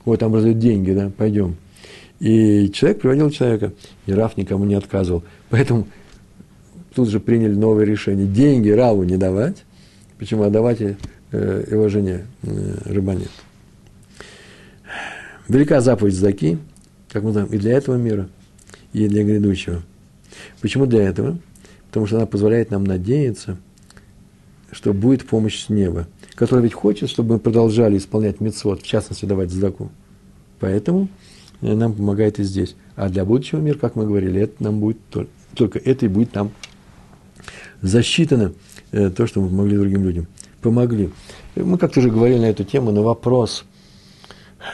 [0.04, 1.56] Вот там раздают деньги, да, пойдем.
[2.18, 3.72] И человек приводил человека,
[4.06, 5.24] и Раф никому не отказывал.
[5.50, 5.88] Поэтому
[6.94, 8.26] тут же приняли новое решение.
[8.26, 9.64] Деньги Раву не давать,
[10.18, 13.30] почему отдавать э, его жене э, Рыбанет.
[15.48, 16.58] Велика заповедь Заки,
[17.10, 18.28] как мы знаем, и для этого мира,
[18.92, 19.82] и для грядущего.
[20.60, 21.38] Почему для этого?
[21.88, 23.58] Потому что она позволяет нам надеяться,
[24.70, 29.24] что будет помощь с неба, которая ведь хочет, чтобы мы продолжали исполнять мецвод, в частности,
[29.24, 29.90] давать задаку.
[30.60, 31.08] Поэтому
[31.60, 32.76] э, нам помогает и здесь.
[32.96, 36.34] А для будущего мира, как мы говорили, это нам будет только, только это и будет
[36.34, 36.50] нам
[37.80, 38.52] засчитано
[38.92, 40.26] э, то, что мы помогли другим людям.
[40.60, 41.10] Помогли.
[41.56, 43.64] Мы как-то уже говорили на эту тему, на вопрос,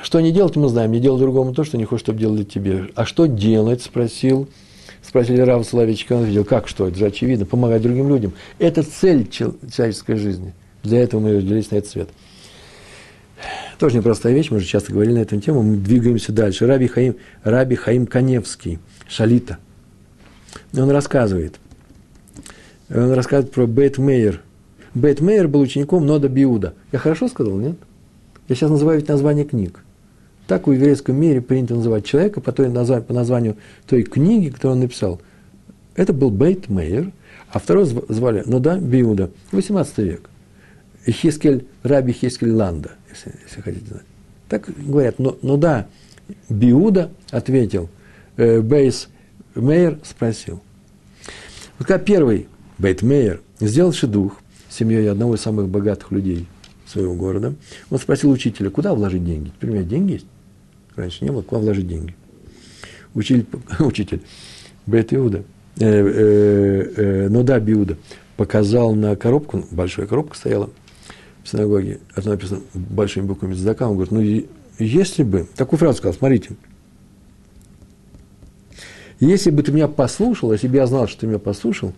[0.03, 2.91] что не делать, мы знаем, не делать другому то, что не хочет, чтобы делали тебе.
[2.95, 4.49] А что делать, спросил,
[5.03, 8.33] спросили Рава Соловейчика, он видел, как что, это же очевидно, помогать другим людям.
[8.59, 10.55] Это цель человеческой жизни.
[10.89, 12.09] Для этого мы родились на этот свет.
[13.79, 16.67] Тоже непростая вещь, мы уже часто говорили на эту тему, мы двигаемся дальше.
[16.67, 19.59] Раби Хаим, Раби Хаим Каневский, Шалита,
[20.75, 21.55] он рассказывает–
[22.91, 24.41] он рассказывает про Бет Мейер.
[24.95, 26.75] Бет Мейер был учеником Нода Биуда.
[26.91, 27.77] Я хорошо сказал, нет?
[28.49, 29.81] Я сейчас называю ведь название книг.
[30.47, 34.81] Так в еврейском мире принято называть человека по, той, по названию той книги, которую он
[34.81, 35.21] написал.
[35.95, 37.13] Это был Бейт Мейер,
[37.51, 40.31] а второй звали Нода Биуда, 18 век.
[41.07, 44.03] Хискель, Раби Хискель Ланда, если, если хотите знать.
[44.49, 45.87] Так говорят, но, но да,
[46.49, 47.89] Биуда ответил,
[48.37, 49.09] э, Бейс
[49.55, 50.63] Мейер спросил.
[51.79, 54.41] Вот первый Бейт Мейер сделал шедух
[54.71, 56.47] семьей одного из самых богатых людей
[56.87, 57.55] своего города,
[57.91, 59.51] он спросил учителя, куда вложить деньги?
[59.51, 60.27] Теперь у меня деньги есть.
[60.97, 62.15] Раньше не было, куда вложить деньги?
[63.15, 63.47] Учитель,
[63.81, 64.23] учитель
[64.87, 65.45] Бейт Иуда,
[65.79, 67.97] э, э, э, ну да, Биуда,
[68.37, 70.71] показал на коробку, большая коробка стояла
[71.49, 76.15] в синагоге, это написано большими буквами Задака, он говорит, ну, если бы, такую фразу сказал,
[76.15, 76.51] смотрите,
[79.19, 81.95] если бы ты меня послушал, если бы я знал, что ты меня послушал,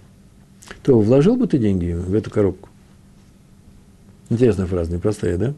[0.82, 2.68] то вложил бы ты деньги в эту коробку.
[4.30, 5.54] Интересная фраза, непростая, да?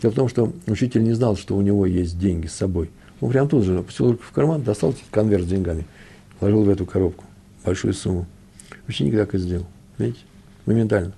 [0.00, 2.90] Дело в том, что учитель не знал, что у него есть деньги с собой.
[3.20, 5.84] Он прям тут же опустил руку в карман, достал конверт с деньгами,
[6.38, 7.24] вложил в эту коробку
[7.64, 8.26] большую сумму.
[8.86, 9.66] Ученик так и сделал.
[9.98, 10.20] Видите?
[10.68, 11.14] Моментально.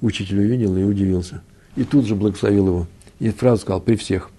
[0.00, 1.42] Учитель увидел и удивился.
[1.74, 2.86] И тут же благословил его.
[3.18, 4.30] И фразу сказал при всех,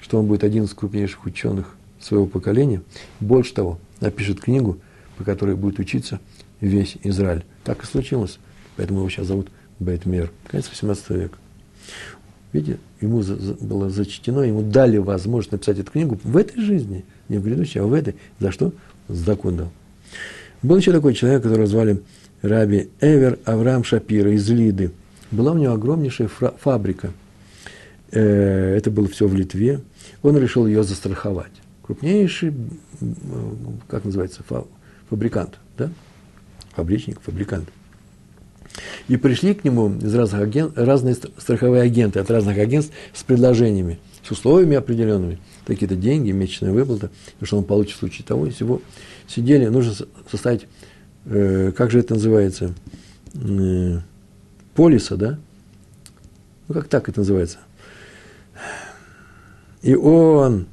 [0.00, 2.80] что он будет один из крупнейших ученых своего поколения.
[3.20, 4.78] Больше того, напишет книгу,
[5.18, 6.20] по которой будет учиться
[6.62, 7.44] весь Израиль.
[7.64, 8.38] Так и случилось.
[8.78, 9.48] Поэтому его сейчас зовут
[9.78, 10.32] Бейтмер.
[10.46, 11.36] Конец 18 века.
[12.54, 13.22] Видите, ему
[13.60, 17.84] было зачтено, ему дали возможность написать эту книгу в этой жизни, не в грядущей, а
[17.84, 18.14] в этой.
[18.40, 18.72] За что?
[19.08, 19.72] Закон дал.
[20.62, 22.00] Был еще такой человек, которого звали
[22.42, 24.92] Раби Эвер Авраам Шапира из Лиды.
[25.30, 27.10] Была у него огромнейшая фабрика.
[28.12, 29.80] Э, это было все в Литве.
[30.22, 31.52] Он решил ее застраховать.
[31.82, 32.52] Крупнейший,
[33.88, 34.42] как называется,
[35.08, 35.90] фабрикант, да?
[36.74, 37.68] Фабричник, фабрикант.
[39.08, 43.98] И пришли к нему из разных агент, разные страховые агенты от разных агентств с предложениями,
[44.22, 47.10] с условиями определенными, какие-то деньги, месячная выплата,
[47.40, 48.82] что он получит в случае того и всего.
[49.28, 49.94] Сидели, нужно
[50.30, 50.66] составить,
[51.26, 52.74] э, как же это называется,
[53.34, 53.98] э,
[54.74, 55.38] полиса, да?
[56.68, 57.58] Ну, как так это называется?
[59.82, 60.66] И он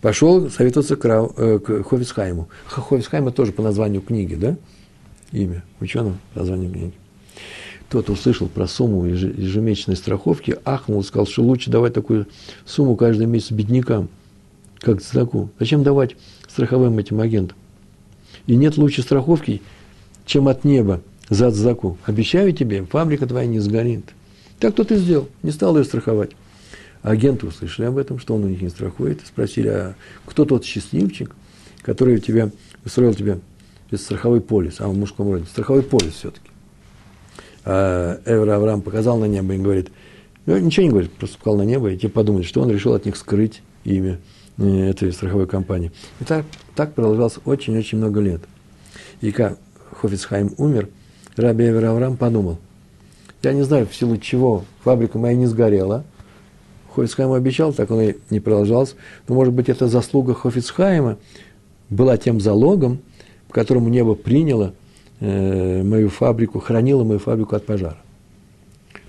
[0.00, 2.48] пошел советоваться к, Рау, э, к Хофицхайму.
[2.66, 4.56] Хофицхайма тоже по названию книги, да?
[5.32, 6.92] Имя ученого, название книги.
[7.90, 12.26] Тот услышал про сумму ежемесячной страховки, ахнул сказал, что лучше давать такую
[12.64, 14.08] сумму каждый месяц беднякам,
[14.80, 15.50] как цдаку.
[15.58, 16.16] Зачем давать
[16.48, 17.56] страховым этим агентам?
[18.46, 19.62] И нет лучше страховки,
[20.26, 21.98] чем от неба за цдаку.
[22.04, 24.04] Обещаю тебе, фабрика твоя не сгорит.
[24.58, 26.32] Так кто ты сделал, не стал ее страховать.
[27.02, 31.34] Агенты услышали об этом, что он у них не страхует, спросили, а кто тот счастливчик,
[31.82, 32.50] который тебя,
[32.84, 33.40] устроил тебе
[33.92, 36.48] страховой полис, а в мужском роде, страховой полис все-таки.
[37.64, 39.90] А Эвра Авраам показал на небо и говорит,
[40.46, 43.04] ну, ничего не говорит, просто показал на небо, и те подумали, что он решил от
[43.04, 44.18] них скрыть имя
[44.58, 45.92] этой страховой компании.
[46.20, 46.44] И так,
[46.74, 48.42] так продолжалось очень-очень много лет.
[49.20, 49.58] И как
[50.00, 50.88] Хофицхайм умер,
[51.36, 52.58] Раби Эвер Авраам подумал,
[53.42, 56.04] я не знаю, в силу чего фабрика моя не сгорела–
[56.94, 58.94] Хофицхайм обещал, так он и не продолжался.
[59.28, 61.18] Но, может быть, это заслуга Хофицхайма
[61.90, 63.00] была тем залогом,
[63.48, 64.74] по которому небо приняло
[65.20, 67.98] э, мою фабрику, хранило мою фабрику от пожара.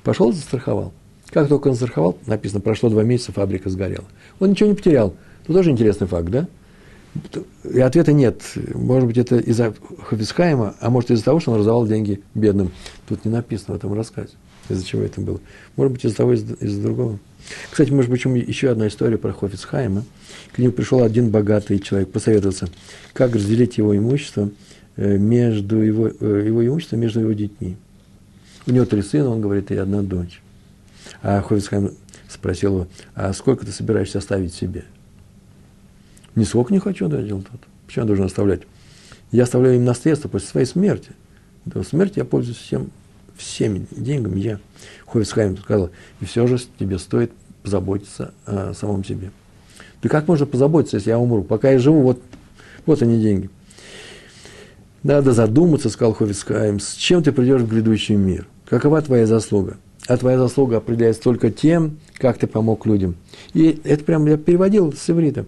[0.04, 0.94] Пошел застраховал.
[1.30, 4.06] Как только он застраховал, написано, прошло два месяца, фабрика сгорела.
[4.40, 5.14] Он ничего не потерял.
[5.46, 6.48] Тут тоже интересный факт, да?
[7.64, 8.42] И ответа нет.
[8.74, 9.74] Может быть, это из-за
[10.04, 12.72] Хофицхайма, а может, из-за того, что он раздавал деньги бедным.
[13.08, 14.32] Тут не написано в этом рассказе,
[14.70, 15.40] из-за чего это было.
[15.78, 17.20] Может быть, из-за того, из-за, из другого.
[17.70, 20.04] Кстати, может быть, еще одна история про Хофицхайма.
[20.52, 22.68] К нему пришел один богатый человек посоветоваться,
[23.14, 24.50] как разделить его имущество
[24.98, 27.78] э, между его, э, его имущество между его детьми.
[28.68, 30.42] У него три сына, он говорит, и одна дочь.
[31.22, 31.92] А Хофицхайм
[32.28, 34.86] спросил его, а сколько ты собираешься оставить себе?
[36.36, 37.62] Ни сколько не хочу, да, делал тот.
[37.86, 38.62] Почему я должен оставлять?
[39.32, 41.12] Я оставляю им наследство после своей смерти.
[41.66, 42.92] До смерти я пользуюсь всем,
[43.36, 44.40] всеми деньгами.
[44.40, 44.60] Я
[45.08, 45.90] Хофицхайм сказал,
[46.22, 47.32] и все же тебе стоит
[47.64, 49.32] позаботиться о самом себе.
[50.02, 51.44] Да как можно позаботиться, если я умру?
[51.44, 52.22] Пока я живу, вот,
[52.86, 53.50] вот они деньги.
[55.04, 58.48] Надо задуматься, сказал Хофицхайм, с чем ты придешь в грядущий мир?
[58.68, 59.78] Какова твоя заслуга?
[60.08, 63.16] А твоя заслуга определяется только тем, как ты помог людям.
[63.54, 65.46] И это прям я переводил с иврита.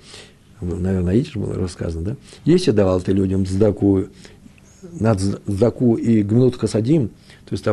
[0.62, 2.16] Наверное, идиш было рассказано, да?
[2.46, 4.06] Если давал ты людям сдаку,
[5.00, 7.10] над сдаку и гмнут хасадим,
[7.46, 7.66] то есть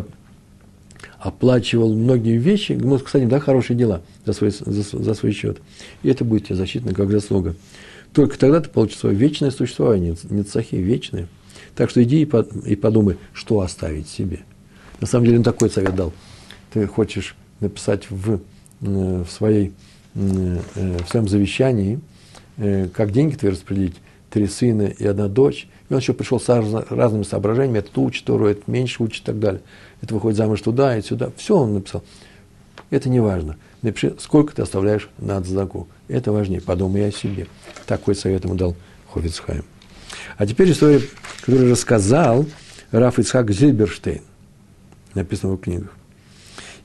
[1.19, 5.59] оплачивал многие вещи, ну, кстати, да, хорошие дела за свой, за, за свой счет.
[6.03, 7.57] И это будет тебе засчитано как заслуга.
[8.13, 11.29] Только тогда ты получишь свое вечное существование, не цахи, вечное.
[11.75, 14.41] Так что иди и, по, и подумай, что оставить себе.
[15.01, 16.13] На самом деле он такой совет дал.
[16.73, 18.41] Ты хочешь написать в,
[18.83, 19.73] э, в, своей,
[20.15, 22.14] э, в своем завещании, э,
[22.57, 23.97] как деньги твои распределить,
[24.31, 25.69] три сына и одна дочь.
[25.89, 29.39] И он еще пришел с разными соображениями, этот учит, второй, это меньше учит и так
[29.39, 29.61] далее
[30.05, 31.31] это выходит замуж туда и сюда.
[31.37, 32.05] Все он написал.
[32.91, 33.57] Это не важно.
[33.83, 35.89] Напиши, сколько ты оставляешь на цдаку.
[36.09, 36.61] Это важнее.
[36.61, 37.47] Подумай о себе.
[37.87, 38.77] Такой совет ему дал
[39.13, 39.65] Хофицхайм.
[40.37, 41.01] А теперь история,
[41.41, 42.47] которую рассказал
[42.91, 44.23] Раф Ицхак Зильберштейн.
[45.15, 45.93] Написано в его книгах.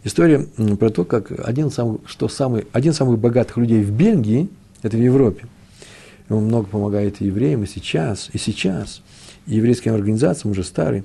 [0.03, 0.47] История
[0.79, 4.49] про то, как один, сам, что самый, один из самых богатых людей в Бельгии,
[4.81, 5.45] это в Европе,
[6.29, 9.01] он много помогает евреям и сейчас, и сейчас,
[9.47, 11.03] и еврейским организациям, уже старый.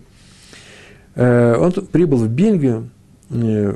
[1.14, 2.90] Э, он прибыл в Бельгию
[3.30, 3.74] э,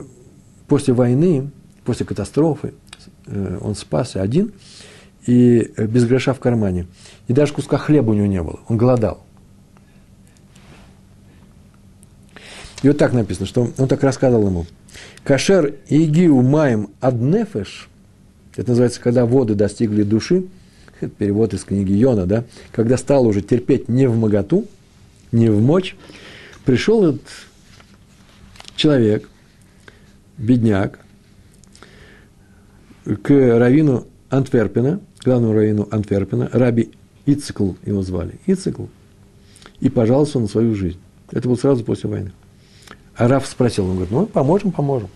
[0.66, 1.51] после войны,
[1.84, 2.74] после катастрофы,
[3.26, 4.53] э, он спасся один
[5.26, 6.86] и без гроша в кармане.
[7.26, 9.24] И даже куска хлеба у него не было, он голодал.
[12.82, 14.66] И вот так написано, что он так рассказывал ему.
[15.24, 17.88] Кашер игиу маем аднефеш,
[18.57, 20.44] это называется, когда воды достигли души,
[21.01, 24.66] это перевод из книги Йона, да, когда стал уже терпеть не в моготу,
[25.32, 25.96] не в мочь,
[26.64, 27.22] пришел этот
[28.76, 29.28] человек,
[30.36, 31.01] бедняк,
[33.22, 36.90] к равину Антверпена, главному равину Антверпена, раби
[37.26, 38.86] Ицикл его звали, Ицикл,
[39.80, 40.99] и пожаловался на свою жизнь.
[41.30, 42.32] Это было сразу после войны.
[43.16, 45.09] А Раф спросил, он говорит, ну, поможем, поможем.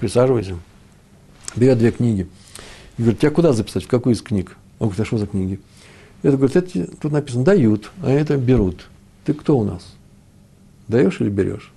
[0.00, 0.56] Присаживайся.
[1.56, 2.26] Берет две книги.
[2.98, 4.56] И говорит, тебя куда записать, в какую из книг?
[4.80, 5.60] Он говорит, а что за книги?
[6.22, 8.88] Это говорит, это тут написано дают, а это берут.
[9.24, 9.94] Ты кто у нас?
[10.88, 11.72] Даешь или берешь?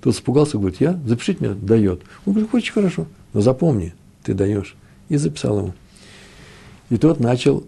[0.00, 2.02] Тот испугался, говорит, я, запишите меня, дает.
[2.26, 4.74] Он говорит, очень хорошо, но запомни, ты даешь.
[5.08, 5.74] И записал ему.
[6.90, 7.64] И тот начал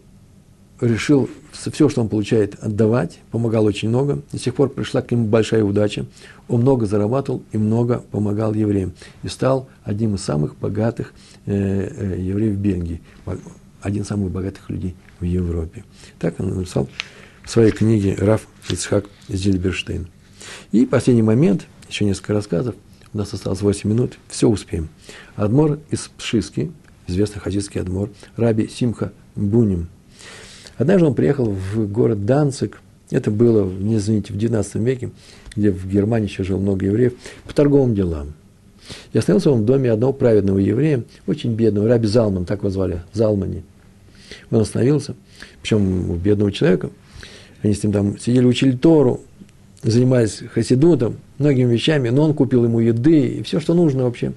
[0.81, 4.21] решил все, что он получает, отдавать, помогал очень много.
[4.33, 6.07] До сих пор пришла к нему большая удача.
[6.49, 8.93] Он много зарабатывал и много помогал евреям.
[9.23, 11.15] И стал одним из самых богатых
[11.47, 13.01] э, э, евреев Бельгии.
[13.85, 15.85] Один из самых богатых людей в Европе.
[16.19, 16.89] Так он написал
[17.45, 20.09] в своей книге Раф Ицхак Зильберштейн.
[20.73, 22.75] И последний момент, еще несколько рассказов.
[23.13, 24.89] У нас осталось 8 минут, все успеем.
[25.37, 26.73] Адмор из Пшиски,
[27.07, 29.89] известный хасидский адмор, Раби Симха Буним–
[30.77, 32.81] Однажды он приехал в город Данцик,
[33.11, 35.11] это было, не извините, в XIX веке,
[35.55, 37.15] где в Германии еще жил много евреев,
[37.47, 38.33] по торговым делам.
[39.13, 43.03] И остановился он в доме одного праведного еврея, очень бедного, раби Залман, так его звали,
[43.13, 43.63] Залмани.
[44.51, 45.15] Он остановился,
[45.63, 46.91] причем у бедного человека,
[47.63, 49.23] они с ним там сидели, учили Тору,
[49.83, 54.33] занимались хасидутом, многими вещами, но он купил ему еды и все, что нужно вообще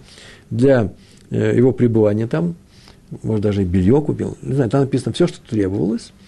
[0.50, 0.94] для
[1.30, 2.56] э, его пребывания там,
[3.24, 6.12] может, даже и белье купил, не знаю, там написано все, что требовалось–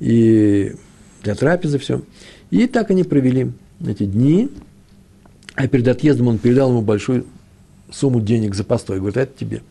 [0.00, 0.74] и
[1.22, 2.02] для трапезы все.
[2.50, 3.52] И так они провели
[3.84, 4.50] эти дни,
[5.54, 7.26] а перед отъездом он передал ему большую
[7.90, 8.98] сумму денег за постой.
[8.98, 9.62] Говорит, а это тебе.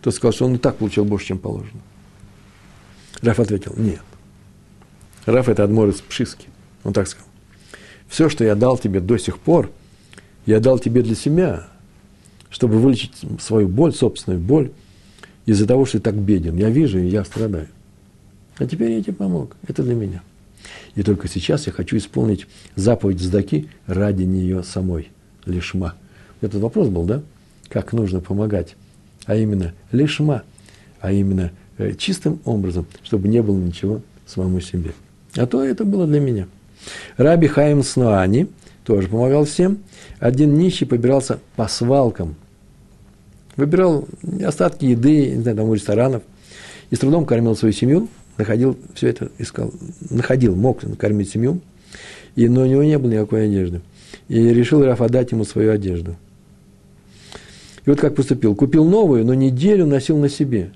[0.00, 1.80] Тот сказал, что он и так получил больше, чем положено.
[3.22, 4.02] Раф ответил, нет.
[5.24, 6.46] Раф– это адмор из Пшиски.
[6.84, 7.26] Он так сказал.
[8.08, 9.70] Все, что я дал тебе до сих пор,
[10.44, 11.68] я дал тебе для себя,
[12.50, 14.70] чтобы вылечить свою боль, собственную боль,
[15.44, 16.56] из-за того, что ты так беден.
[16.56, 17.68] Я вижу, и я страдаю.
[18.58, 19.56] А теперь я тебе помог.
[19.66, 20.22] Это для меня.
[20.94, 25.10] И только сейчас я хочу исполнить заповедь Здаки ради нее самой.
[25.44, 25.94] Лишма.
[26.40, 27.22] Этот вопрос был, да?
[27.68, 28.74] Как нужно помогать?
[29.26, 30.42] А именно лишма.
[31.00, 31.52] А именно
[31.98, 34.92] чистым образом, чтобы не было ничего самому себе.
[35.36, 36.46] А то это было для меня.
[37.16, 38.48] Раби Хаим Снуани
[38.84, 39.78] тоже помогал всем.
[40.18, 42.36] Один нищий побирался по свалкам.
[43.56, 44.06] Выбирал
[44.44, 46.22] остатки еды, не знаю, там у ресторанов.
[46.90, 48.08] И с трудом кормил свою семью,
[48.38, 49.72] находил все это, искал,
[50.10, 51.60] находил, мог накормить семью,
[52.36, 53.80] и, но у него не было никакой одежды.
[54.28, 56.16] И решил Раф отдать ему свою одежду.
[57.84, 58.54] И вот как поступил.
[58.54, 60.70] Купил новую, но неделю носил на себе.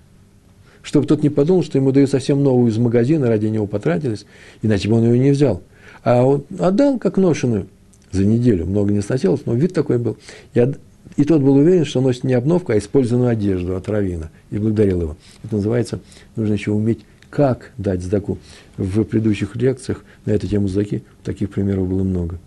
[0.82, 4.26] Чтобы тот не подумал, что ему дают совсем новую из магазина, ради него потратились,
[4.62, 5.62] иначе бы он ее не взял.
[6.02, 7.66] А он отдал как ношеную
[8.10, 8.66] за неделю.
[8.66, 10.16] Много не сносилось, но вид такой был.
[10.54, 10.72] И,
[11.16, 14.30] и тот был уверен, что носит не обновку, а использованную одежду от Равина.
[14.50, 15.16] И благодарил его.
[15.44, 16.00] Это называется,
[16.36, 18.38] нужно еще уметь как дать сдаку.
[18.76, 22.38] В предыдущих лекциях на эту тему сдаки таких примеров было много.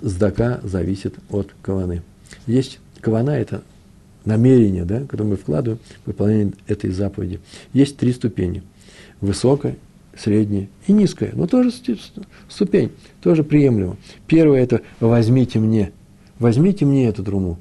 [0.00, 2.02] Сдака зависит от каваны.
[2.46, 3.62] Есть кавана– это
[4.24, 7.40] намерение, да, которое мы вкладываем в выполнение этой заповеди.
[7.72, 8.62] Есть три ступени.
[9.20, 9.76] Высокая,
[10.16, 11.32] средняя и низкая.
[11.34, 11.72] Но тоже
[12.48, 12.90] ступень,
[13.22, 13.96] тоже приемлемо.
[14.26, 15.92] Первое– это «возьмите мне».
[16.38, 17.58] Возьмите мне эту труму.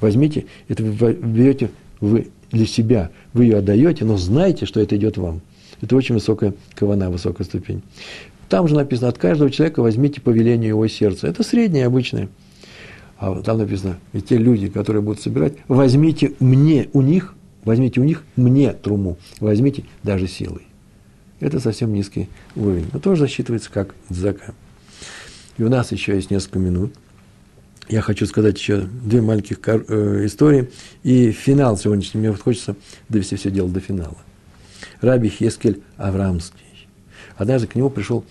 [0.00, 5.16] Возьмите, это вы берете вы для себя, вы ее отдаете, но знайте, что это идет
[5.16, 5.40] вам–
[5.80, 7.82] это очень высокая кавана, высокая ступень.
[8.48, 11.26] Там же написано, от каждого человека возьмите по велению его сердца.
[11.26, 12.28] Это среднее, обычное.
[13.26, 18.04] А там написано, и те люди, которые будут собирать, возьмите мне у них, возьмите у
[18.04, 20.66] них мне труму, возьмите даже силой.
[21.40, 24.52] Это совсем низкий уровень, но тоже засчитывается как дзака.
[25.56, 26.92] И у нас еще есть несколько минут.
[27.88, 30.70] я хочу сказать еще две маленьких э, истории.
[31.02, 32.20] И финал сегодняшний.
[32.20, 32.76] Мне вот хочется
[33.08, 34.18] довести все дело до финала.
[35.00, 36.88] Раби Хескель Аврамский.
[37.38, 38.22] Однажды к нему пришел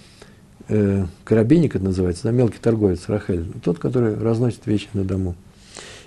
[0.67, 5.35] э, коробейник, это называется, да, мелкий торговец Рахель, тот, который разносит вещи на дому.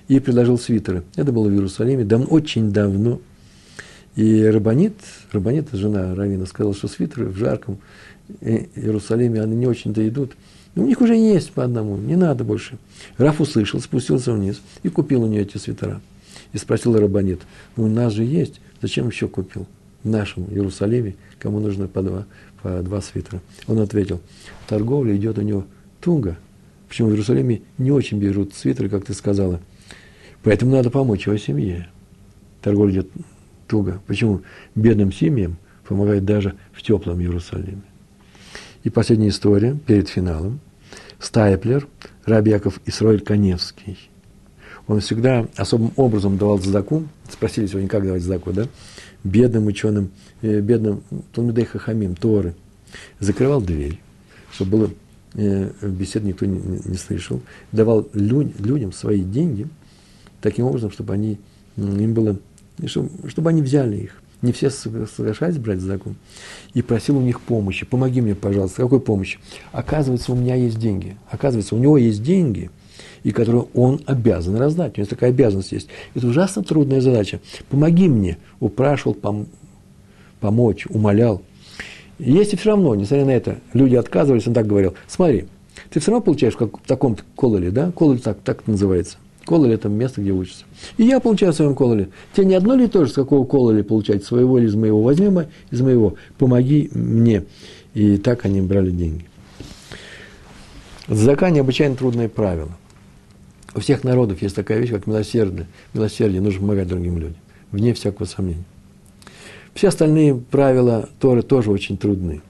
[0.09, 1.03] И предложил свитеры.
[1.17, 3.21] Это было в Иерусалиме дав, очень давно.
[4.15, 4.95] И Рабанит,
[5.33, 7.79] Рабанит, жена Равина, сказала, что свитеры в жарком
[8.41, 10.33] Иерусалиме, они не очень-то идут.
[10.75, 12.79] У них уже есть по одному, не надо больше.
[13.17, 16.01] Раф услышал, спустился вниз и купил у нее эти свитера.
[16.53, 17.41] И спросил Рабанит,
[17.77, 19.67] ну у нас же есть, зачем еще купил?
[20.03, 22.27] В нашем Иерусалиме, кому нужно по два,
[22.63, 23.41] по два свитера.
[23.67, 24.21] Он ответил,
[24.67, 25.65] торговля идет у него
[26.01, 26.37] туго.
[26.89, 29.61] Почему в Иерусалиме не очень берут свитеры, как ты сказала.
[30.43, 31.89] Поэтому надо помочь его семье.
[32.63, 33.09] Торговля идет
[33.67, 34.01] туго.
[34.07, 34.43] Почему?
[34.75, 37.83] Бедным семьям помогает даже в теплом Иерусалиме.
[38.85, 40.61] И последняя история перед финалом.
[41.19, 41.89] Стайплер,
[42.25, 43.99] Раби Яков Исроиль Коневский.
[44.87, 47.05] Он всегда особым образом давал задаку.
[47.29, 48.67] Спросили сегодня, как давать задаку, да?
[49.27, 50.11] Бедным ученым,
[50.43, 51.03] э, бедным
[51.33, 52.55] Талмидей Хахамим, Торы.
[53.19, 54.01] Закрывал дверь,
[54.53, 54.91] чтобы было
[55.35, 57.41] э, бесед никто не, не слышал.
[57.73, 59.69] Давал люд, людям свои деньги
[60.41, 61.39] таким образом, чтобы они,
[61.77, 62.39] им было,
[62.87, 66.17] чтобы, чтобы они взяли их не все соглашались брать закон,
[66.75, 67.87] и просил у них помощи.
[67.87, 68.83] Помоги мне, пожалуйста.
[68.83, 69.39] Какой помощи?
[69.73, 71.17] Оказывается, у меня есть деньги.
[71.31, 72.71] Оказывается, у него есть деньги,
[73.23, 74.97] и которые он обязан раздать.
[74.97, 75.89] У него такая обязанность есть.
[76.15, 77.41] Это ужасно трудная задача.
[77.69, 78.39] Помоги мне.
[78.61, 79.47] Упрашивал пом-
[80.41, 81.43] помочь, умолял.
[82.19, 85.47] И если все равно, несмотря на это, люди отказывались, он так говорил, смотри,
[85.91, 87.91] ты все равно получаешь как в таком кололе, да?
[87.93, 89.19] Кололе так, так называется.
[89.45, 90.65] Кололе– это место, где учатся.
[90.97, 92.09] И я получаю в своем кололе.
[92.35, 95.03] Тебе не одно ли тоже, с какого кололи получать, своего или из моего?
[95.03, 95.31] Возьми
[95.71, 97.45] из моего, помоги мне.
[97.95, 99.27] И так они брали деньги.
[101.07, 102.77] Зака– необычайно трудное правило.
[103.77, 105.67] У всех народов есть такая вещь, как милосердие.
[105.93, 107.37] Милосердие нужно помогать другим людям,
[107.71, 108.65] вне всякого сомнения.
[109.75, 112.41] Все остальные правила Торы тоже очень трудны.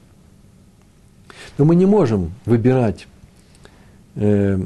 [1.59, 3.09] Но мы не можем выбирать,
[4.15, 4.61] э,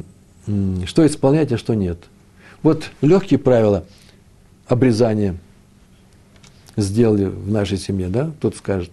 [0.84, 1.96] что исполнять, а что нет.
[2.62, 3.86] Вот легкие правила
[4.66, 5.36] обрезания
[6.76, 8.90] сделали в нашей семье, да, тот скажет.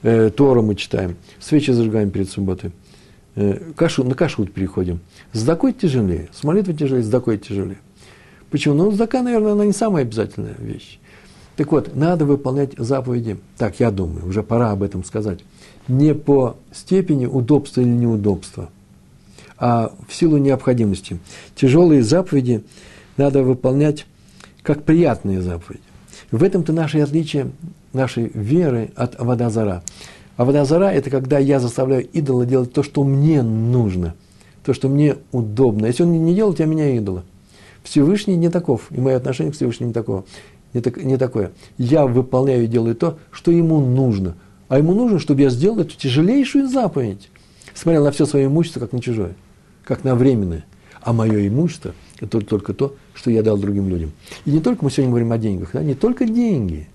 [0.00, 2.72] Э, Тору мы читаем, свечи зажигаем перед субботой,
[3.34, 5.00] э, кашу, на кашут переходим.
[5.32, 7.78] С дакой тяжелее, с молитвой тяжелее, с дакой тяжелее.
[8.50, 8.74] Почему?
[8.74, 10.98] Ну, зака, наверное, она не самая обязательная вещь.
[11.56, 15.40] Так вот, надо выполнять заповеди, так я думаю, уже пора об этом сказать,
[15.88, 18.70] не по степени удобства или неудобства–
[19.62, 21.20] а в силу необходимости.
[21.54, 22.64] Тяжелые заповеди
[23.16, 24.06] надо выполнять
[24.62, 25.84] как приятные заповеди.
[26.32, 27.52] В этом-то наше отличие
[27.92, 29.84] нашей веры от Авадазара.
[30.36, 34.16] Авадазара– это когда я заставляю идола делать то, что мне нужно,
[34.64, 35.86] то, что мне удобно.
[35.86, 37.24] Если он не делает, я меня идола.
[37.82, 40.24] Всевышний не таков, и мое отношение к Всевышнему не такого.
[40.72, 41.52] Не, так, не такое.
[41.78, 44.36] Я выполняю и делаю то, что ему нужно.
[44.68, 47.28] А ему нужно, чтобы я сделал эту тяжелейшую заповедь.
[47.74, 49.34] Смотрел на все свое имущество, как на чужое
[49.84, 50.64] как на временное.
[51.02, 54.12] А мое имущество– это только то, что я дал другим людям.
[54.44, 56.88] И не только мы сегодня говорим о деньгах, да, не только деньги,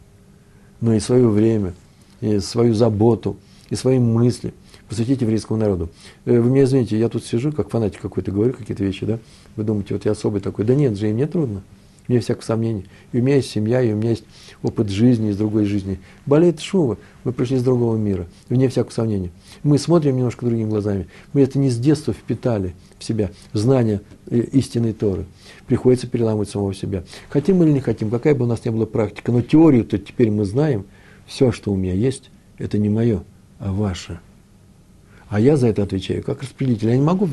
[0.79, 1.73] но и свое время,
[2.21, 3.37] и свою заботу,
[3.69, 4.53] и свои мысли
[4.87, 5.89] посвятить еврейскому народу.
[6.25, 9.19] Э, вы меня извините, я тут сижу, как фанатик какой-то, говорю какие-то вещи, да?
[9.55, 10.65] Вы думаете, вот я особый такой.
[10.65, 11.63] Да нет же, им не трудно.
[12.07, 12.85] Мне всяких сомнений.
[13.11, 14.23] И у меня есть семья, и у меня есть
[14.63, 15.99] опыт жизни, из другой жизни.
[16.25, 19.29] Болеет шува, мы пришли из другого мира, вне всякого сомнения.
[19.63, 21.07] Мы смотрим немножко другими глазами.
[21.33, 25.25] Мы это не с детства впитали в себя, знание э, истинной Торы.
[25.67, 27.03] Приходится переламывать самого себя.
[27.29, 30.45] Хотим или не хотим, какая бы у нас ни была практика, но теорию-то теперь мы
[30.45, 30.85] знаем,
[31.25, 33.23] все, что у меня есть, это не мое,
[33.59, 34.21] а ваше.
[35.29, 36.89] А я за это отвечаю, как распределитель.
[36.89, 37.29] Я не могу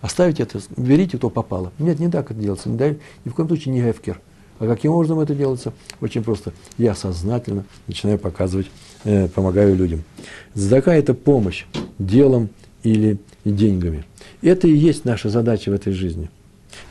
[0.00, 1.72] оставить это, берите, то попало.
[1.78, 2.68] Нет, не так это делается.
[2.68, 4.20] Не дай, ни в коем случае не гефкер.
[4.58, 5.72] А каким образом это делается?
[6.00, 6.52] Очень просто.
[6.78, 8.70] Я сознательно начинаю показывать,
[9.04, 10.02] э, помогаю людям.
[10.54, 11.66] Задака– это помощь
[11.98, 12.48] делом
[12.82, 14.04] или деньгами.
[14.42, 16.30] Это и есть наша задача в этой жизни.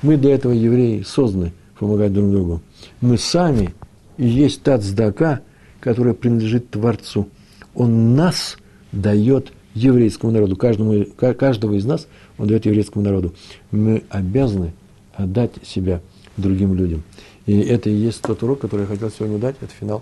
[0.01, 2.61] Мы для этого, евреи, созданы помогать друг другу.
[3.01, 3.73] Мы сами
[4.17, 5.41] и есть та цдака,
[5.79, 7.27] которая принадлежит Творцу.
[7.73, 8.57] Он нас
[8.91, 10.55] дает еврейскому народу.
[10.55, 12.07] Каждому, каждого из нас
[12.37, 13.35] он дает еврейскому народу.
[13.71, 14.73] Мы обязаны
[15.13, 16.01] отдать себя
[16.37, 17.03] другим людям.
[17.45, 19.55] И это и есть тот урок, который я хотел сегодня дать.
[19.61, 20.01] Это финал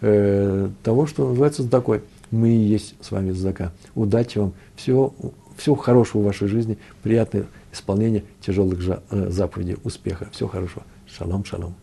[0.00, 2.02] э, того, что называется такой.
[2.30, 3.72] Мы и есть с вами задака.
[3.94, 4.54] Удачи вам.
[4.76, 5.14] Всего,
[5.56, 6.78] всего хорошего в вашей жизни.
[7.02, 9.76] Приятного исполнения тяжелых э, заповедей.
[9.84, 10.28] Успеха.
[10.32, 10.84] Всего хорошего.
[11.06, 11.74] Шалом, шалом.